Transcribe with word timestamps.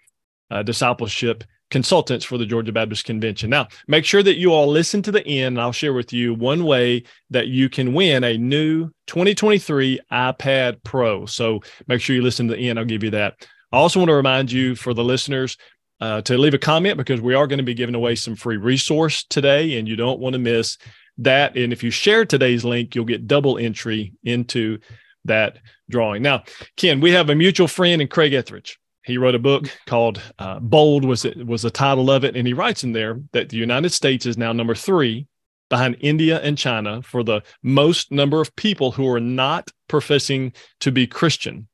uh, 0.51 0.63
discipleship 0.63 1.43
consultants 1.71 2.23
for 2.23 2.37
the 2.37 2.45
Georgia 2.45 2.71
Baptist 2.71 3.05
Convention. 3.05 3.49
Now, 3.49 3.67
make 3.87 4.05
sure 4.05 4.23
that 4.23 4.37
you 4.37 4.53
all 4.53 4.67
listen 4.67 5.01
to 5.03 5.11
the 5.11 5.25
end, 5.25 5.57
and 5.57 5.61
I'll 5.61 5.71
share 5.71 5.93
with 5.93 6.13
you 6.13 6.33
one 6.33 6.63
way 6.63 7.03
that 7.31 7.47
you 7.47 7.69
can 7.69 7.93
win 7.93 8.23
a 8.23 8.37
new 8.37 8.89
2023 9.07 9.99
iPad 10.11 10.83
Pro. 10.83 11.25
So 11.25 11.61
make 11.87 12.01
sure 12.01 12.15
you 12.15 12.21
listen 12.21 12.47
to 12.47 12.55
the 12.55 12.69
end. 12.69 12.79
I'll 12.79 12.85
give 12.85 13.03
you 13.03 13.11
that. 13.11 13.47
I 13.71 13.77
also 13.77 13.99
want 13.99 14.09
to 14.09 14.15
remind 14.15 14.51
you 14.51 14.75
for 14.75 14.93
the 14.93 15.03
listeners 15.03 15.57
uh, 15.99 16.21
to 16.21 16.37
leave 16.37 16.53
a 16.53 16.59
comment 16.59 16.97
because 16.97 17.21
we 17.21 17.33
are 17.33 17.47
going 17.47 17.57
to 17.57 17.63
be 17.63 17.73
giving 17.73 17.95
away 17.95 18.15
some 18.15 18.35
free 18.35 18.57
resource 18.57 19.23
today, 19.25 19.77
and 19.77 19.87
you 19.87 19.95
don't 19.95 20.19
want 20.19 20.33
to 20.33 20.39
miss 20.39 20.77
that. 21.17 21.57
And 21.57 21.73
if 21.73 21.83
you 21.83 21.91
share 21.91 22.25
today's 22.25 22.63
link, 22.63 22.95
you'll 22.95 23.05
get 23.05 23.27
double 23.27 23.57
entry 23.57 24.13
into 24.23 24.79
that 25.25 25.57
drawing. 25.89 26.21
Now, 26.21 26.43
Ken, 26.77 27.01
we 27.01 27.11
have 27.11 27.29
a 27.29 27.35
mutual 27.35 27.67
friend 27.67 28.01
in 28.01 28.07
Craig 28.07 28.33
Etheridge. 28.33 28.79
He 29.05 29.17
wrote 29.17 29.35
a 29.35 29.39
book 29.39 29.69
called 29.85 30.21
uh, 30.39 30.59
"Bold" 30.59 31.05
was 31.05 31.25
it 31.25 31.45
was 31.45 31.61
the 31.61 31.69
title 31.69 32.09
of 32.09 32.23
it, 32.23 32.35
and 32.35 32.47
he 32.47 32.53
writes 32.53 32.83
in 32.83 32.91
there 32.91 33.19
that 33.33 33.49
the 33.49 33.57
United 33.57 33.91
States 33.91 34.25
is 34.25 34.37
now 34.37 34.51
number 34.51 34.75
three 34.75 35.27
behind 35.69 35.97
India 35.99 36.41
and 36.41 36.57
China 36.57 37.01
for 37.01 37.23
the 37.23 37.41
most 37.63 38.11
number 38.11 38.41
of 38.41 38.55
people 38.55 38.91
who 38.91 39.07
are 39.07 39.19
not 39.19 39.69
professing 39.87 40.53
to 40.79 40.91
be 40.91 41.07
Christian. 41.07 41.67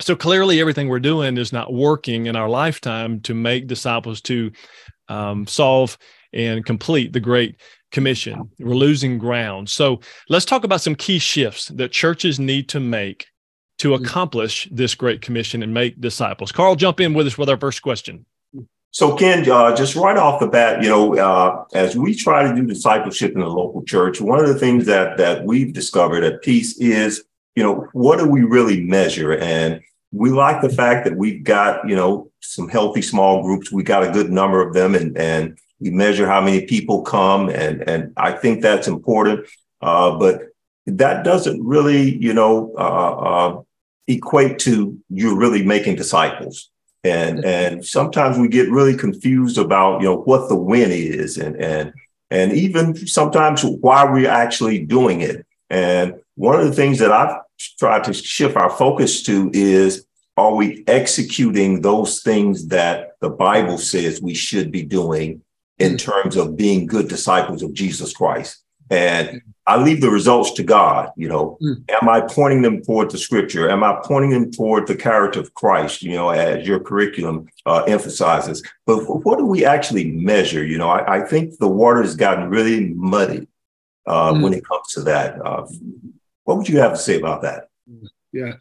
So 0.00 0.14
clearly, 0.14 0.60
everything 0.60 0.88
we're 0.88 1.00
doing 1.00 1.38
is 1.38 1.52
not 1.52 1.72
working 1.72 2.26
in 2.26 2.36
our 2.36 2.48
lifetime 2.48 3.20
to 3.20 3.34
make 3.34 3.66
disciples 3.66 4.20
to 4.22 4.52
um, 5.08 5.46
solve 5.46 5.96
and 6.32 6.64
complete 6.66 7.12
the 7.14 7.20
Great 7.20 7.56
Commission. 7.90 8.50
We're 8.58 8.74
losing 8.74 9.16
ground. 9.16 9.70
So 9.70 10.00
let's 10.28 10.44
talk 10.44 10.64
about 10.64 10.82
some 10.82 10.94
key 10.94 11.18
shifts 11.18 11.68
that 11.68 11.92
churches 11.92 12.38
need 12.38 12.68
to 12.70 12.80
make 12.80 13.26
to 13.78 13.90
mm. 13.90 14.00
accomplish 14.00 14.68
this 14.70 14.94
great 14.94 15.22
commission 15.22 15.62
and 15.62 15.72
make 15.72 16.00
disciples. 16.00 16.52
Carl, 16.52 16.76
jump 16.76 17.00
in 17.00 17.14
with 17.14 17.26
us 17.26 17.38
with 17.38 17.48
our 17.48 17.58
first 17.58 17.82
question. 17.82 18.26
So, 18.90 19.14
Ken, 19.14 19.48
uh, 19.50 19.76
just 19.76 19.94
right 19.94 20.16
off 20.16 20.40
the 20.40 20.46
bat, 20.46 20.82
you 20.82 20.88
know, 20.88 21.14
uh, 21.18 21.64
as 21.74 21.96
we 21.96 22.14
try 22.14 22.48
to 22.48 22.54
do 22.54 22.64
discipleship 22.64 23.34
in 23.34 23.40
the 23.40 23.46
local 23.46 23.82
church, 23.82 24.22
one 24.22 24.40
of 24.40 24.48
the 24.48 24.58
things 24.58 24.86
that 24.86 25.18
that 25.18 25.44
we've 25.44 25.74
discovered 25.74 26.24
at 26.24 26.40
Peace 26.40 26.78
is, 26.78 27.22
you 27.54 27.62
know, 27.62 27.88
what 27.92 28.18
do 28.18 28.26
we 28.26 28.42
really 28.42 28.82
measure? 28.82 29.36
And 29.36 29.82
we 30.12 30.30
like 30.30 30.62
the 30.62 30.70
fact 30.70 31.04
that 31.04 31.14
we've 31.14 31.44
got, 31.44 31.86
you 31.86 31.94
know, 31.94 32.30
some 32.40 32.70
healthy 32.70 33.02
small 33.02 33.42
groups. 33.42 33.70
We 33.70 33.82
got 33.82 34.02
a 34.02 34.10
good 34.10 34.30
number 34.30 34.66
of 34.66 34.72
them, 34.72 34.94
and 34.94 35.14
and 35.18 35.58
we 35.78 35.90
measure 35.90 36.26
how 36.26 36.40
many 36.40 36.64
people 36.64 37.02
come, 37.02 37.50
and 37.50 37.86
and 37.86 38.14
I 38.16 38.32
think 38.32 38.62
that's 38.62 38.88
important. 38.88 39.46
Uh, 39.82 40.16
but 40.16 40.40
that 40.86 41.24
doesn't 41.24 41.62
really, 41.62 42.16
you 42.16 42.32
know, 42.32 42.72
uh, 42.78 42.80
uh, 42.80 43.62
equate 44.08 44.58
to 44.60 44.98
you're 45.10 45.36
really 45.36 45.62
making 45.62 45.96
disciples. 45.96 46.70
And 47.04 47.44
and 47.44 47.84
sometimes 47.84 48.38
we 48.38 48.48
get 48.48 48.70
really 48.70 48.96
confused 48.96 49.58
about 49.58 50.00
you 50.00 50.08
know 50.08 50.18
what 50.18 50.48
the 50.48 50.56
win 50.56 50.90
is 50.90 51.36
and 51.36 51.56
and 51.56 51.92
and 52.30 52.52
even 52.52 52.96
sometimes 53.06 53.62
why 53.62 54.04
we're 54.04 54.30
actually 54.30 54.84
doing 54.84 55.20
it. 55.20 55.46
And 55.70 56.14
one 56.34 56.58
of 56.58 56.66
the 56.66 56.74
things 56.74 56.98
that 56.98 57.12
I've 57.12 57.40
tried 57.78 58.04
to 58.04 58.12
shift 58.12 58.56
our 58.56 58.70
focus 58.70 59.22
to 59.24 59.50
is 59.52 60.06
are 60.36 60.54
we 60.54 60.84
executing 60.86 61.80
those 61.80 62.20
things 62.20 62.66
that 62.68 63.12
the 63.20 63.30
Bible 63.30 63.78
says 63.78 64.20
we 64.20 64.34
should 64.34 64.70
be 64.70 64.82
doing 64.82 65.42
in 65.78 65.94
mm. 65.94 65.98
terms 65.98 66.36
of 66.36 66.56
being 66.56 66.86
good 66.86 67.08
disciples 67.08 67.62
of 67.62 67.72
Jesus 67.72 68.12
Christ? 68.12 68.62
And 68.90 69.42
I 69.66 69.82
leave 69.82 70.00
the 70.00 70.10
results 70.10 70.52
to 70.52 70.62
God. 70.62 71.10
You 71.16 71.28
know, 71.28 71.58
mm. 71.60 71.82
am 72.00 72.08
I 72.08 72.20
pointing 72.20 72.62
them 72.62 72.82
toward 72.82 73.10
the 73.10 73.18
scripture? 73.18 73.68
Am 73.68 73.82
I 73.82 74.00
pointing 74.04 74.30
them 74.30 74.50
toward 74.50 74.86
the 74.86 74.94
character 74.94 75.40
of 75.40 75.54
Christ? 75.54 76.02
You 76.02 76.14
know, 76.14 76.30
as 76.30 76.66
your 76.66 76.78
curriculum 76.80 77.48
uh, 77.64 77.82
emphasizes. 77.88 78.62
But 78.86 78.98
what 79.24 79.38
do 79.38 79.44
we 79.44 79.64
actually 79.64 80.12
measure? 80.12 80.64
You 80.64 80.78
know, 80.78 80.88
I, 80.88 81.16
I 81.16 81.20
think 81.26 81.58
the 81.58 81.68
water 81.68 82.02
has 82.02 82.14
gotten 82.14 82.48
really 82.48 82.94
muddy 82.94 83.48
uh, 84.06 84.32
mm. 84.32 84.42
when 84.42 84.52
it 84.52 84.64
comes 84.64 84.88
to 84.92 85.02
that. 85.02 85.44
Uh, 85.44 85.66
what 86.44 86.56
would 86.58 86.68
you 86.68 86.78
have 86.78 86.92
to 86.92 86.98
say 86.98 87.18
about 87.18 87.42
that? 87.42 87.68
Yeah. 88.32 88.54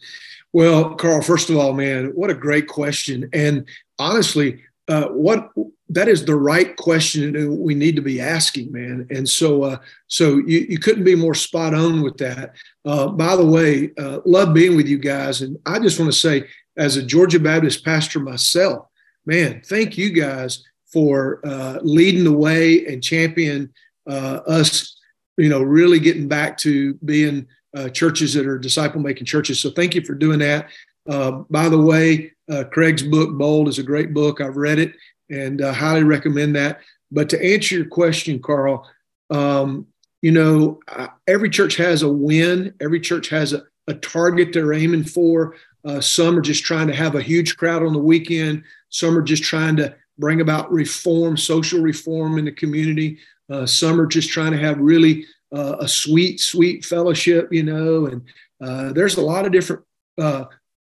Well, 0.53 0.95
Carl, 0.95 1.21
first 1.21 1.49
of 1.49 1.57
all, 1.57 1.73
man, 1.73 2.07
what 2.15 2.29
a 2.29 2.33
great 2.33 2.67
question. 2.67 3.29
And 3.33 3.67
honestly, 3.99 4.63
uh, 4.87 5.07
what 5.07 5.51
that 5.89 6.07
is 6.07 6.25
the 6.25 6.35
right 6.35 6.75
question 6.77 7.61
we 7.61 7.75
need 7.75 7.95
to 7.95 8.01
be 8.01 8.19
asking, 8.21 8.71
man. 8.71 9.07
And 9.09 9.27
so, 9.27 9.63
uh, 9.63 9.77
so 10.07 10.37
you, 10.37 10.65
you 10.69 10.79
couldn't 10.79 11.03
be 11.03 11.15
more 11.15 11.35
spot 11.35 11.73
on 11.73 12.01
with 12.01 12.17
that. 12.17 12.53
Uh, 12.83 13.07
by 13.07 13.35
the 13.35 13.45
way, 13.45 13.91
uh, 13.97 14.19
love 14.25 14.53
being 14.53 14.75
with 14.75 14.87
you 14.87 14.97
guys, 14.97 15.41
and 15.41 15.57
I 15.65 15.79
just 15.79 15.99
want 15.99 16.11
to 16.11 16.17
say, 16.17 16.45
as 16.77 16.97
a 16.97 17.03
Georgia 17.03 17.39
Baptist 17.39 17.85
pastor 17.85 18.19
myself, 18.19 18.87
man, 19.25 19.61
thank 19.65 19.97
you 19.97 20.11
guys 20.11 20.63
for 20.91 21.39
uh, 21.45 21.79
leading 21.81 22.23
the 22.23 22.33
way 22.33 22.85
and 22.85 23.03
champion 23.03 23.73
uh, 24.09 24.41
us. 24.47 24.97
You 25.37 25.49
know, 25.49 25.61
really 25.61 25.99
getting 25.99 26.27
back 26.27 26.57
to 26.59 26.93
being 27.05 27.47
churches 27.91 28.33
that 28.33 28.47
are 28.47 28.57
disciple 28.57 29.01
making 29.01 29.25
churches. 29.25 29.59
So, 29.59 29.69
thank 29.69 29.95
you 29.95 30.01
for 30.01 30.13
doing 30.13 30.39
that. 30.39 30.69
by 31.05 31.69
the 31.69 31.79
way, 31.79 32.34
uh, 32.49 32.63
Craig's 32.65 33.03
book, 33.03 33.37
Bold, 33.37 33.67
is 33.67 33.79
a 33.79 33.83
great 33.83 34.13
book. 34.13 34.41
I've 34.41 34.57
read 34.57 34.79
it 34.79 34.93
and 35.29 35.61
uh, 35.61 35.73
highly 35.73 36.03
recommend 36.03 36.55
that. 36.55 36.79
But 37.11 37.29
to 37.29 37.43
answer 37.43 37.75
your 37.75 37.85
question, 37.85 38.41
Carl, 38.41 38.87
um, 39.29 39.87
you 40.21 40.31
know, 40.31 40.79
uh, 40.87 41.07
every 41.27 41.49
church 41.49 41.75
has 41.77 42.01
a 42.01 42.09
win, 42.09 42.73
every 42.81 42.99
church 42.99 43.29
has 43.29 43.53
a, 43.53 43.63
a 43.87 43.93
target 43.93 44.53
they're 44.53 44.73
aiming 44.73 45.03
for. 45.03 45.55
Uh, 45.83 46.01
some 46.01 46.37
are 46.37 46.41
just 46.41 46.63
trying 46.63 46.87
to 46.87 46.95
have 46.95 47.15
a 47.15 47.21
huge 47.21 47.57
crowd 47.57 47.83
on 47.83 47.93
the 47.93 47.99
weekend, 47.99 48.63
some 48.89 49.17
are 49.17 49.21
just 49.21 49.43
trying 49.43 49.75
to 49.75 49.95
bring 50.17 50.41
about 50.41 50.71
reform, 50.71 51.37
social 51.37 51.81
reform 51.81 52.37
in 52.37 52.45
the 52.45 52.51
community. 52.51 53.19
Uh, 53.51 53.65
some 53.65 53.99
are 53.99 54.07
just 54.07 54.29
trying 54.29 54.51
to 54.51 54.57
have 54.57 54.79
really 54.79 55.25
uh, 55.53 55.75
a 55.79 55.87
sweet, 55.87 56.39
sweet 56.39 56.83
fellowship, 56.83 57.51
you 57.51 57.61
know, 57.61 58.07
and 58.07 58.95
there's 58.95 59.17
a 59.17 59.21
lot 59.21 59.45
of 59.45 59.51
different 59.51 59.83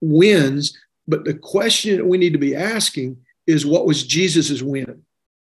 wins 0.01 0.79
but 1.07 1.25
the 1.25 1.35
question 1.35 1.97
that 1.97 2.07
we 2.07 2.19
need 2.19 2.33
to 2.33 2.39
be 2.39 2.57
asking 2.57 3.19
is 3.47 3.67
what 3.67 3.87
was 3.87 4.07
Jesus's 4.07 4.63
win? 4.63 5.03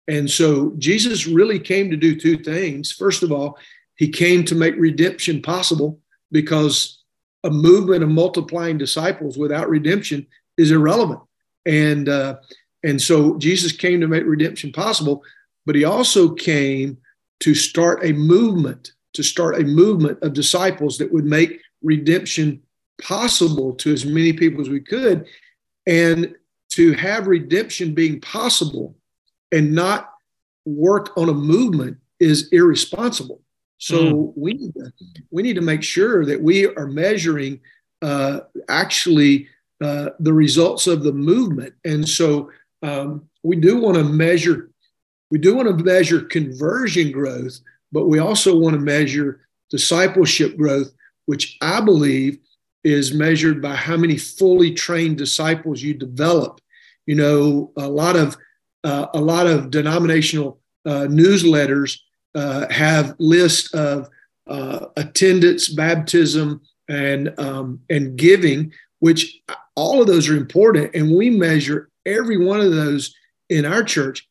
And 0.08 0.30
so 0.30 0.74
Jesus 0.78 1.28
really 1.28 1.60
came 1.60 1.90
to 1.90 1.98
do 1.98 2.20
two 2.20 2.38
things. 2.38 2.92
First 2.92 3.24
of 3.24 3.32
all, 3.32 3.58
he 3.96 4.10
came 4.10 4.44
to 4.46 4.56
make 4.56 4.76
redemption 4.78 5.42
possible 5.42 6.00
because 6.32 7.04
a 7.44 7.50
movement 7.50 8.04
of 8.04 8.10
multiplying 8.10 8.78
disciples 8.78 9.38
without 9.38 9.70
redemption 9.70 10.28
is 10.58 10.72
irrelevant. 10.72 11.22
And 11.66 12.10
uh, 12.10 12.38
and 12.84 13.02
so 13.02 13.38
Jesus 13.40 13.72
came 13.72 14.00
to 14.02 14.08
make 14.08 14.24
redemption 14.26 14.72
possible, 14.72 15.24
but 15.66 15.76
he 15.76 15.86
also 15.86 16.30
came 16.30 16.98
to 17.40 17.56
start 17.56 18.06
a 18.06 18.14
movement, 18.14 18.92
to 19.14 19.24
start 19.24 19.60
a 19.60 19.64
movement 19.64 20.22
of 20.22 20.34
disciples 20.34 21.00
that 21.00 21.12
would 21.12 21.26
make 21.26 21.62
redemption 21.82 22.62
possible 23.02 23.74
to 23.76 23.94
as 23.94 24.06
many 24.06 24.34
people 24.34 24.62
as 24.62 24.70
we 24.70 24.80
could. 24.80 25.26
And 25.88 26.36
to 26.72 26.94
have 26.94 27.28
redemption 27.28 27.94
being 27.94 28.20
possible 28.22 28.96
and 29.52 29.74
not 29.74 30.12
work 30.66 31.16
on 31.18 31.30
a 31.30 31.34
movement 31.34 31.98
is 32.20 32.50
irresponsible. 32.52 33.42
So 33.78 33.98
mm. 33.98 34.34
we 34.36 34.54
need 34.54 34.74
to, 34.74 34.92
we 35.32 35.44
need 35.44 35.56
to 35.56 35.62
make 35.62 35.84
sure 35.84 36.26
that 36.26 36.42
we 36.42 36.68
are 36.68 36.88
measuring 36.88 37.60
uh, 38.02 38.42
actually 38.68 39.48
uh, 39.82 40.10
the 40.20 40.34
results 40.34 40.88
of 40.88 41.04
the 41.04 41.12
movement. 41.12 41.74
And 41.84 42.08
so 42.08 42.50
um, 42.82 43.28
we 43.44 43.58
do 43.58 43.80
want 43.80 43.98
to 43.98 44.04
measure 44.04 44.70
we 45.32 45.40
do 45.40 45.56
want 45.56 45.68
to 45.68 45.84
measure 45.84 46.22
conversion 46.22 47.12
growth, 47.12 47.60
but 47.92 48.08
we 48.08 48.20
also 48.20 48.58
want 48.58 48.76
to 48.76 48.80
measure 48.80 49.42
discipleship 49.70 50.56
growth, 50.56 50.94
which 51.26 51.58
I 51.62 51.82
believe 51.82 52.38
is 52.86 53.16
measured 53.16 53.64
by 53.64 53.76
how 53.76 53.98
many 53.98 54.16
fully 54.16 54.72
trained 54.72 55.18
disciples 55.18 55.82
you 55.82 55.96
develop. 55.96 56.62
You 57.08 57.16
know, 57.16 57.72
a 57.76 57.90
lot 57.90 58.16
of 58.16 58.38
uh, 58.84 59.08
a 59.16 59.20
lot 59.20 59.48
of 59.48 59.72
denominational 59.72 60.60
uh, 60.86 61.08
newsletters 61.10 61.98
uh, 62.36 62.72
have 62.72 63.16
lists 63.18 63.74
of 63.74 64.08
uh, 64.48 64.86
attendance, 64.96 65.68
baptism, 65.70 66.62
and 66.88 67.34
um, 67.40 67.80
and 67.90 68.16
giving, 68.16 68.72
which 69.00 69.42
all 69.76 70.00
of 70.02 70.08
those 70.08 70.30
are 70.30 70.38
important, 70.38 70.94
and 70.94 71.16
we 71.16 71.32
measure 71.32 71.90
every 72.06 72.38
one 72.38 72.62
of 72.62 72.72
those 72.72 73.16
in 73.50 73.66
our 73.66 73.84
church. 73.84 74.30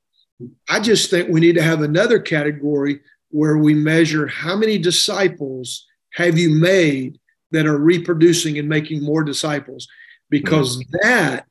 I 0.69 0.79
just 0.79 1.11
think 1.11 1.29
we 1.29 1.41
need 1.41 1.57
to 1.57 1.63
have 1.63 1.83
another 1.83 2.21
category 2.21 3.01
where 3.31 3.59
we 3.59 3.75
measure 3.75 4.29
how 4.29 4.55
many 4.55 4.79
disciples 4.79 5.87
have 6.13 6.39
you 6.39 6.51
made 6.51 7.19
that 7.55 7.67
are 7.67 7.79
reproducing 7.79 8.59
and 8.59 8.69
making 8.69 9.01
more 9.01 9.23
disciples 9.23 9.87
because 10.29 10.77
mm-hmm. 10.77 11.09
that 11.09 11.47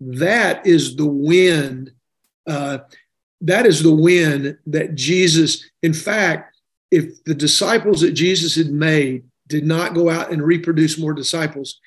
that 0.00 0.64
is 0.64 0.94
the 0.94 1.06
wind 1.06 1.90
uh, 2.46 2.78
that 3.40 3.66
is 3.66 3.82
the 3.82 3.94
wind 3.94 4.56
that 4.66 4.94
jesus 4.94 5.68
in 5.82 5.92
fact 5.92 6.56
if 6.92 7.22
the 7.24 7.34
disciples 7.34 8.00
that 8.00 8.12
jesus 8.12 8.54
had 8.54 8.70
made 8.70 9.24
did 9.48 9.66
not 9.66 9.92
go 9.92 10.08
out 10.08 10.30
and 10.30 10.40
reproduce 10.42 10.96
more 10.96 11.12
disciples 11.12 11.80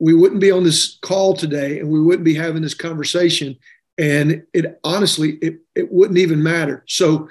we 0.00 0.14
wouldn't 0.14 0.40
be 0.40 0.50
on 0.50 0.64
this 0.64 0.98
call 1.02 1.34
today 1.34 1.80
and 1.80 1.88
we 1.88 2.00
wouldn't 2.00 2.24
be 2.24 2.34
having 2.34 2.62
this 2.62 2.74
conversation 2.74 3.54
and 3.98 4.42
it 4.54 4.80
honestly 4.82 5.32
it, 5.42 5.58
it 5.74 5.92
wouldn't 5.92 6.18
even 6.18 6.42
matter 6.42 6.82
so 6.88 7.28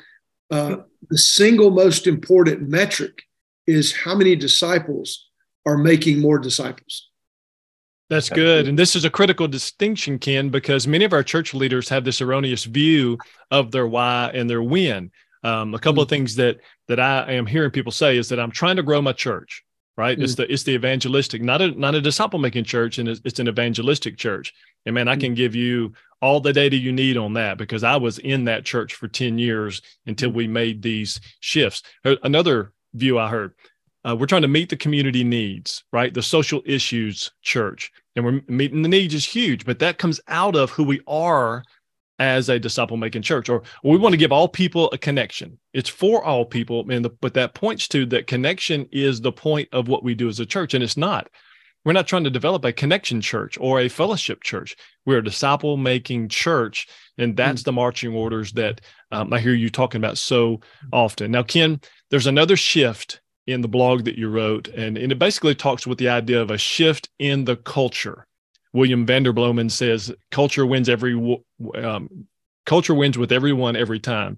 uh, 0.51 0.77
the 1.09 1.17
single 1.17 1.71
most 1.71 2.05
important 2.05 2.69
metric 2.69 3.23
is 3.65 3.95
how 3.95 4.13
many 4.13 4.35
disciples 4.35 5.29
are 5.65 5.77
making 5.77 6.19
more 6.19 6.39
disciples. 6.39 7.09
That's 8.09 8.29
good. 8.29 8.67
And 8.67 8.77
this 8.77 8.95
is 8.95 9.05
a 9.05 9.09
critical 9.09 9.47
distinction, 9.47 10.19
Ken, 10.19 10.49
because 10.49 10.87
many 10.87 11.05
of 11.05 11.13
our 11.13 11.23
church 11.23 11.53
leaders 11.53 11.89
have 11.89 12.03
this 12.03 12.21
erroneous 12.21 12.65
view 12.65 13.17
of 13.49 13.71
their 13.71 13.87
why 13.87 14.29
and 14.33 14.49
their 14.49 14.61
when. 14.61 15.11
Um, 15.43 15.73
a 15.73 15.79
couple 15.79 15.93
mm-hmm. 15.93 16.01
of 16.01 16.09
things 16.09 16.35
that 16.35 16.57
that 16.87 16.99
I 16.99 17.33
am 17.33 17.45
hearing 17.45 17.71
people 17.71 17.91
say 17.91 18.17
is 18.17 18.29
that 18.29 18.39
I'm 18.39 18.51
trying 18.51 18.75
to 18.75 18.83
grow 18.83 19.01
my 19.01 19.13
church, 19.13 19.63
right? 19.97 20.15
Mm-hmm. 20.15 20.23
It's 20.23 20.35
the 20.35 20.51
it's 20.51 20.63
the 20.63 20.73
evangelistic, 20.73 21.41
not 21.41 21.61
a 21.61 21.71
not 21.71 21.95
a 21.95 22.01
disciple 22.01 22.39
making 22.39 22.65
church, 22.65 22.97
and 22.97 23.09
it's, 23.09 23.19
it's, 23.25 23.39
an 23.39 23.49
evangelistic 23.49 24.17
church. 24.17 24.53
And 24.85 24.95
man, 24.95 25.07
I 25.07 25.15
can 25.15 25.33
give 25.33 25.55
you 25.55 25.93
all 26.21 26.39
the 26.39 26.53
data 26.53 26.77
you 26.77 26.91
need 26.91 27.17
on 27.17 27.33
that 27.33 27.57
because 27.57 27.83
I 27.83 27.97
was 27.97 28.19
in 28.19 28.45
that 28.45 28.63
church 28.63 28.93
for 28.93 29.09
10 29.09 29.37
years 29.37 29.81
until 30.05 30.29
we 30.29 30.47
made 30.47 30.81
these 30.81 31.19
shifts. 31.41 31.83
Another 32.05 32.71
view 32.93 33.19
I 33.19 33.27
heard 33.27 33.53
uh, 34.07 34.15
we're 34.15 34.25
trying 34.25 34.41
to 34.41 34.47
meet 34.47 34.69
the 34.69 34.75
community 34.75 35.23
needs, 35.23 35.83
right? 35.93 36.13
The 36.13 36.21
social 36.21 36.61
issues 36.65 37.31
church, 37.41 37.91
and 38.15 38.25
we're 38.25 38.41
meeting 38.47 38.81
the 38.81 38.89
needs 38.89 39.13
is 39.13 39.25
huge, 39.25 39.65
but 39.65 39.79
that 39.79 39.97
comes 39.97 40.19
out 40.27 40.55
of 40.55 40.71
who 40.71 40.83
we 40.83 41.01
are 41.07 41.63
as 42.19 42.49
a 42.49 42.59
disciple 42.59 42.97
making 42.97 43.21
church, 43.21 43.49
or 43.49 43.63
we 43.83 43.97
want 43.97 44.13
to 44.13 44.17
give 44.17 44.31
all 44.31 44.47
people 44.47 44.89
a 44.91 44.97
connection. 44.97 45.57
It's 45.73 45.89
for 45.89 46.23
all 46.23 46.45
people, 46.45 46.89
and 46.89 47.03
the, 47.03 47.09
but 47.09 47.33
that 47.33 47.53
points 47.53 47.87
to 47.89 48.05
that 48.07 48.27
connection 48.27 48.87
is 48.91 49.21
the 49.21 49.31
point 49.31 49.69
of 49.71 49.87
what 49.87 50.03
we 50.03 50.13
do 50.15 50.29
as 50.29 50.39
a 50.39 50.45
church, 50.45 50.73
and 50.73 50.83
it's 50.83 50.97
not. 50.97 51.29
We're 51.85 51.93
not 51.93 52.07
trying 52.07 52.23
to 52.23 52.29
develop 52.29 52.63
a 52.63 52.71
connection 52.71 53.19
church 53.19 53.57
or 53.59 53.81
a 53.81 53.89
fellowship 53.89 54.41
church. 54.41 54.75
We're 55.05 55.17
a 55.17 55.23
disciple 55.23 55.75
making 55.75 56.29
church, 56.29 56.87
and 57.17 57.35
that's 57.35 57.61
mm. 57.61 57.65
the 57.65 57.73
marching 57.73 58.13
orders 58.13 58.53
that 58.53 58.79
um, 59.11 59.33
I 59.33 59.39
hear 59.39 59.53
you 59.53 59.69
talking 59.69 59.99
about 59.99 60.17
so 60.17 60.61
often. 60.93 61.31
Now, 61.31 61.43
Ken, 61.43 61.81
there's 62.09 62.27
another 62.27 62.55
shift 62.55 63.19
in 63.47 63.61
the 63.61 63.67
blog 63.67 64.05
that 64.05 64.17
you 64.17 64.29
wrote, 64.29 64.67
and, 64.69 64.97
and 64.97 65.11
it 65.11 65.19
basically 65.19 65.55
talks 65.55 65.85
with 65.85 65.97
the 65.97 66.09
idea 66.09 66.41
of 66.41 66.51
a 66.51 66.57
shift 66.57 67.09
in 67.19 67.45
the 67.45 67.57
culture. 67.57 68.25
William 68.71 69.05
Vanderbloemen 69.05 69.69
says 69.69 70.11
culture 70.31 70.65
wins 70.65 70.89
every 70.89 71.13
um, 71.75 72.27
culture 72.65 72.93
wins 72.93 73.17
with 73.17 73.31
everyone 73.31 73.75
every 73.75 73.99
time. 73.99 74.37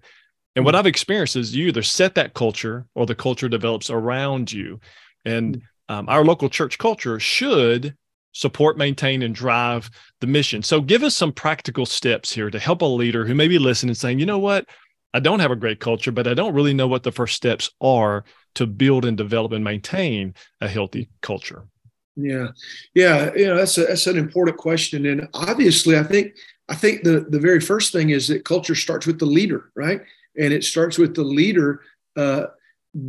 And 0.55 0.65
what 0.65 0.73
hmm. 0.73 0.79
I've 0.79 0.87
experienced 0.87 1.35
is 1.35 1.55
you 1.55 1.67
either 1.67 1.83
set 1.83 2.15
that 2.15 2.33
culture 2.33 2.85
or 2.95 3.05
the 3.05 3.15
culture 3.15 3.49
develops 3.49 3.89
around 3.89 4.51
you. 4.51 4.79
And 5.23 5.55
hmm. 5.89 5.95
um, 5.95 6.09
our 6.09 6.25
local 6.25 6.49
church 6.49 6.77
culture 6.77 7.19
should 7.19 7.95
support, 8.33 8.77
maintain, 8.77 9.21
and 9.21 9.33
drive 9.33 9.89
the 10.19 10.27
mission. 10.27 10.61
So 10.61 10.81
give 10.81 11.03
us 11.03 11.15
some 11.15 11.31
practical 11.31 11.85
steps 11.85 12.33
here 12.33 12.49
to 12.49 12.59
help 12.59 12.81
a 12.81 12.85
leader 12.85 13.25
who 13.25 13.33
may 13.33 13.47
be 13.47 13.59
listening 13.59 13.95
saying, 13.95 14.19
you 14.19 14.25
know 14.25 14.39
what, 14.39 14.65
I 15.13 15.21
don't 15.21 15.39
have 15.39 15.51
a 15.51 15.55
great 15.55 15.79
culture, 15.79 16.11
but 16.11 16.27
I 16.27 16.33
don't 16.33 16.53
really 16.53 16.73
know 16.73 16.89
what 16.89 17.03
the 17.03 17.13
first 17.13 17.35
steps 17.35 17.71
are 17.79 18.25
to 18.55 18.65
build 18.65 19.05
and 19.05 19.17
develop 19.17 19.51
and 19.51 19.63
maintain 19.63 20.33
a 20.61 20.67
healthy 20.67 21.09
culture? 21.21 21.67
Yeah, 22.15 22.47
yeah, 22.93 23.31
you 23.35 23.45
know 23.45 23.57
that's 23.57 23.77
a, 23.77 23.85
that's 23.85 24.07
an 24.07 24.17
important 24.17 24.57
question, 24.57 25.05
and 25.05 25.27
obviously, 25.33 25.97
I 25.97 26.03
think 26.03 26.35
I 26.69 26.75
think 26.75 27.03
the 27.03 27.25
the 27.29 27.39
very 27.39 27.59
first 27.59 27.91
thing 27.91 28.09
is 28.09 28.27
that 28.29 28.45
culture 28.45 28.75
starts 28.75 29.05
with 29.05 29.19
the 29.19 29.25
leader, 29.25 29.71
right? 29.75 30.01
And 30.37 30.53
it 30.53 30.63
starts 30.63 30.97
with 30.97 31.15
the 31.15 31.23
leader 31.23 31.81
uh, 32.15 32.47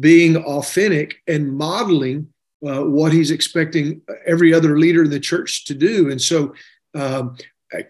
being 0.01 0.37
authentic 0.37 1.17
and 1.27 1.53
modeling 1.53 2.29
uh, 2.67 2.83
what 2.83 3.13
he's 3.13 3.31
expecting 3.31 4.01
every 4.27 4.53
other 4.53 4.79
leader 4.79 5.05
in 5.05 5.11
the 5.11 5.21
church 5.21 5.65
to 5.67 5.75
do. 5.75 6.11
And 6.11 6.21
so, 6.21 6.55
um, 6.95 7.37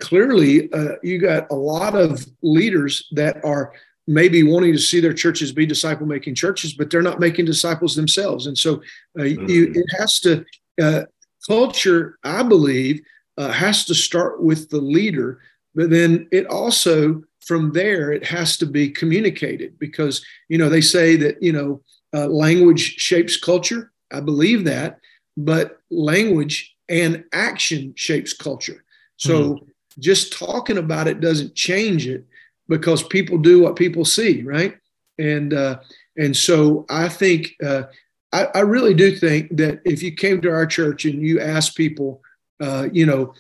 clearly, 0.00 0.70
uh, 0.73 0.97
you 1.03 1.19
got 1.19 1.50
a 1.50 1.55
lot 1.55 1.94
of 1.94 2.26
leaders 2.43 3.08
that 3.12 3.43
are 3.44 3.73
maybe 4.06 4.43
wanting 4.43 4.73
to 4.73 4.79
see 4.79 5.00
their 5.00 5.12
churches 5.12 5.53
be 5.53 5.67
disciple 5.67 6.06
making 6.06 6.35
churches, 6.35 6.73
but 6.73 6.91
they're 6.91 7.03
not 7.03 7.20
making 7.20 7.44
disciples 7.44 7.97
themselves. 7.97 8.47
And 8.47 8.56
so 8.56 8.76
uh, 9.19 9.23
mm-hmm. 9.23 9.49
you, 9.49 9.73
it 9.75 9.87
has 9.99 10.20
to, 10.20 10.44
uh, 10.81 11.03
culture, 11.47 12.19
I 12.25 12.43
believe, 12.43 13.03
uh, 13.37 13.50
has 13.50 13.85
to 13.87 13.94
start 13.94 14.43
with 14.43 14.70
the 14.70 14.81
leader, 14.81 15.41
but 15.75 15.91
then 15.91 16.29
it 16.32 16.46
also, 16.46 17.22
from 17.44 17.72
there, 17.72 18.13
it 18.13 18.25
has 18.25 18.56
to 18.58 18.67
be 18.67 18.89
communicated 18.89 19.79
because, 19.79 20.25
you 20.48 20.58
know, 20.58 20.69
they 20.69 20.81
say 20.81 21.17
that, 21.17 21.43
you 21.43 21.53
know, 21.53 21.82
uh, 22.15 22.27
language 22.27 22.94
shapes 22.96 23.36
culture. 23.36 23.93
I 24.13 24.20
believe 24.20 24.65
that, 24.65 25.01
but 25.36 25.79
language 25.91 26.75
and 26.89 27.25
action 27.32 27.93
shapes 27.96 28.32
culture. 28.32 28.84
So 29.17 29.55
mm-hmm. 29.55 29.65
just 30.01 30.32
talking 30.32 30.79
about 30.79 31.08
it 31.08 31.20
doesn't 31.20 31.55
change 31.55 32.06
it 32.06 32.25
because 32.69 33.03
people 33.03 33.39
do 33.39 33.63
what 33.63 33.77
people 33.77 34.05
see, 34.05 34.43
right? 34.43 34.77
And 35.19 35.55
uh, 35.55 35.81
and 36.17 36.37
so 36.37 36.85
I 36.89 37.08
think 37.08 37.55
uh, 37.65 37.85
I, 38.32 38.49
I, 38.55 38.61
really 38.61 38.94
do 38.94 39.15
think 39.15 39.56
that 39.56 39.81
if 39.85 40.03
you 40.03 40.13
came 40.13 40.41
to 40.43 40.51
our 40.51 40.67
church 40.67 41.05
and 41.05 41.23
you 41.23 41.41
asked 41.41 41.77
people, 41.77 42.23
uh, 42.61 42.89
you 42.93 43.06
know, 43.06 43.35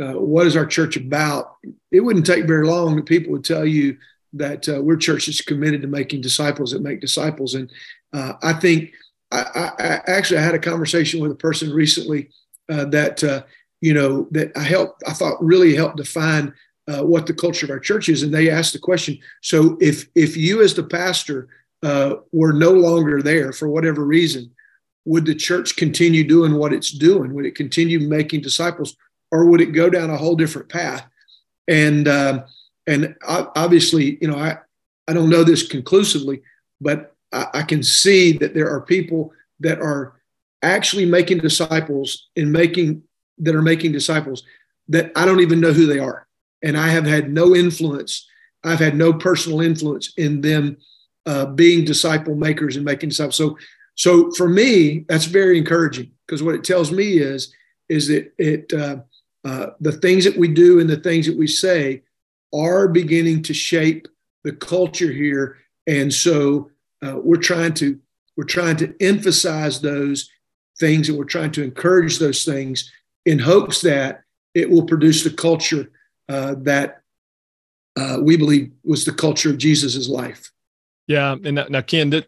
uh, 0.00 0.18
what 0.18 0.46
is 0.46 0.56
our 0.56 0.66
church 0.66 0.96
about? 0.96 1.56
It 1.92 2.00
wouldn't 2.00 2.26
take 2.26 2.46
very 2.46 2.66
long 2.66 2.96
that 2.96 3.06
people 3.06 3.32
would 3.32 3.44
tell 3.44 3.64
you 3.64 3.96
that 4.32 4.68
uh, 4.68 4.80
we're 4.80 4.96
church 4.96 5.26
that's 5.26 5.40
committed 5.40 5.82
to 5.82 5.88
making 5.88 6.20
disciples 6.20 6.72
that 6.72 6.82
make 6.82 7.00
disciples. 7.00 7.54
And 7.54 7.70
uh, 8.12 8.34
I 8.42 8.54
think 8.54 8.92
I, 9.30 9.42
I, 9.42 9.82
I, 9.82 10.00
actually 10.06 10.38
I 10.38 10.42
had 10.42 10.54
a 10.54 10.60
conversation 10.60 11.20
with 11.20 11.32
a 11.32 11.36
person 11.36 11.70
recently 11.70 12.30
that 12.68 13.44
you 13.80 13.94
know 13.94 14.28
that 14.30 14.56
I 14.56 14.62
helped 14.62 15.02
I 15.06 15.12
thought 15.12 15.42
really 15.42 15.74
helped 15.74 15.96
define 15.96 16.54
uh, 16.88 17.02
what 17.02 17.26
the 17.26 17.34
culture 17.34 17.66
of 17.66 17.70
our 17.70 17.78
church 17.78 18.08
is, 18.08 18.22
and 18.22 18.32
they 18.32 18.50
asked 18.50 18.72
the 18.72 18.78
question. 18.78 19.18
So, 19.42 19.76
if 19.80 20.08
if 20.14 20.36
you 20.36 20.62
as 20.62 20.74
the 20.74 20.82
pastor 20.82 21.48
uh, 21.82 22.16
were 22.32 22.52
no 22.52 22.72
longer 22.72 23.22
there 23.22 23.52
for 23.52 23.68
whatever 23.68 24.04
reason, 24.04 24.50
would 25.04 25.26
the 25.26 25.34
church 25.34 25.76
continue 25.76 26.24
doing 26.24 26.54
what 26.54 26.72
it's 26.72 26.90
doing? 26.90 27.34
Would 27.34 27.46
it 27.46 27.54
continue 27.54 28.00
making 28.00 28.42
disciples, 28.42 28.96
or 29.30 29.46
would 29.46 29.60
it 29.60 29.72
go 29.72 29.90
down 29.90 30.10
a 30.10 30.16
whole 30.16 30.36
different 30.36 30.68
path? 30.68 31.06
And 31.68 32.08
um, 32.08 32.44
and 32.86 33.14
obviously, 33.26 34.18
you 34.20 34.28
know, 34.28 34.36
I 34.36 34.58
I 35.06 35.12
don't 35.12 35.30
know 35.30 35.44
this 35.44 35.66
conclusively, 35.66 36.42
but 36.80 37.14
I, 37.32 37.46
I 37.54 37.62
can 37.62 37.82
see 37.82 38.32
that 38.38 38.54
there 38.54 38.70
are 38.70 38.80
people 38.80 39.32
that 39.60 39.80
are 39.80 40.14
actually 40.62 41.06
making 41.06 41.38
disciples 41.38 42.28
and 42.36 42.52
making 42.52 43.02
that 43.38 43.54
are 43.54 43.62
making 43.62 43.92
disciples 43.92 44.42
that 44.88 45.12
I 45.16 45.24
don't 45.24 45.40
even 45.40 45.60
know 45.60 45.72
who 45.72 45.86
they 45.86 45.98
are 45.98 46.26
and 46.62 46.76
I 46.76 46.88
have 46.88 47.06
had 47.06 47.32
no 47.32 47.54
influence. 47.54 48.28
I've 48.64 48.78
had 48.78 48.94
no 48.94 49.12
personal 49.12 49.60
influence 49.60 50.12
in 50.16 50.40
them 50.40 50.76
uh, 51.26 51.46
being 51.46 51.84
disciple 51.84 52.34
makers 52.34 52.76
and 52.76 52.84
making 52.84 53.10
disciples. 53.10 53.36
So, 53.36 53.58
so 53.94 54.30
for 54.32 54.48
me, 54.48 55.04
that's 55.08 55.26
very 55.26 55.58
encouraging 55.58 56.10
because 56.26 56.42
what 56.42 56.54
it 56.54 56.64
tells 56.64 56.90
me 56.90 57.18
is 57.18 57.54
is 57.88 58.06
that 58.08 58.32
it 58.38 58.72
uh, 58.72 58.98
uh, 59.44 59.66
the 59.80 59.92
things 59.92 60.24
that 60.24 60.36
we 60.36 60.48
do 60.48 60.80
and 60.80 60.88
the 60.88 60.96
things 60.96 61.26
that 61.26 61.36
we 61.36 61.46
say 61.46 62.02
are 62.54 62.88
beginning 62.88 63.42
to 63.42 63.54
shape 63.54 64.06
the 64.44 64.52
culture 64.52 65.10
here, 65.12 65.58
and 65.86 66.12
so 66.12 66.70
uh, 67.04 67.16
we're 67.16 67.36
trying 67.36 67.74
to 67.74 67.98
we're 68.36 68.44
trying 68.44 68.76
to 68.76 68.94
emphasize 69.00 69.80
those 69.80 70.30
things 70.78 71.08
and 71.08 71.18
we're 71.18 71.24
trying 71.24 71.50
to 71.52 71.62
encourage 71.62 72.18
those 72.18 72.44
things 72.44 72.90
in 73.26 73.38
hopes 73.38 73.82
that 73.82 74.22
it 74.54 74.70
will 74.70 74.84
produce 74.84 75.22
the 75.22 75.30
culture 75.30 75.90
uh, 76.30 76.54
that 76.58 77.02
uh, 77.96 78.18
we 78.22 78.36
believe 78.36 78.70
was 78.84 79.04
the 79.04 79.12
culture 79.12 79.50
of 79.50 79.58
Jesus's 79.58 80.08
life. 80.08 80.52
Yeah, 81.08 81.34
and 81.44 81.60
now 81.68 81.80
Ken, 81.80 82.10
that, 82.10 82.26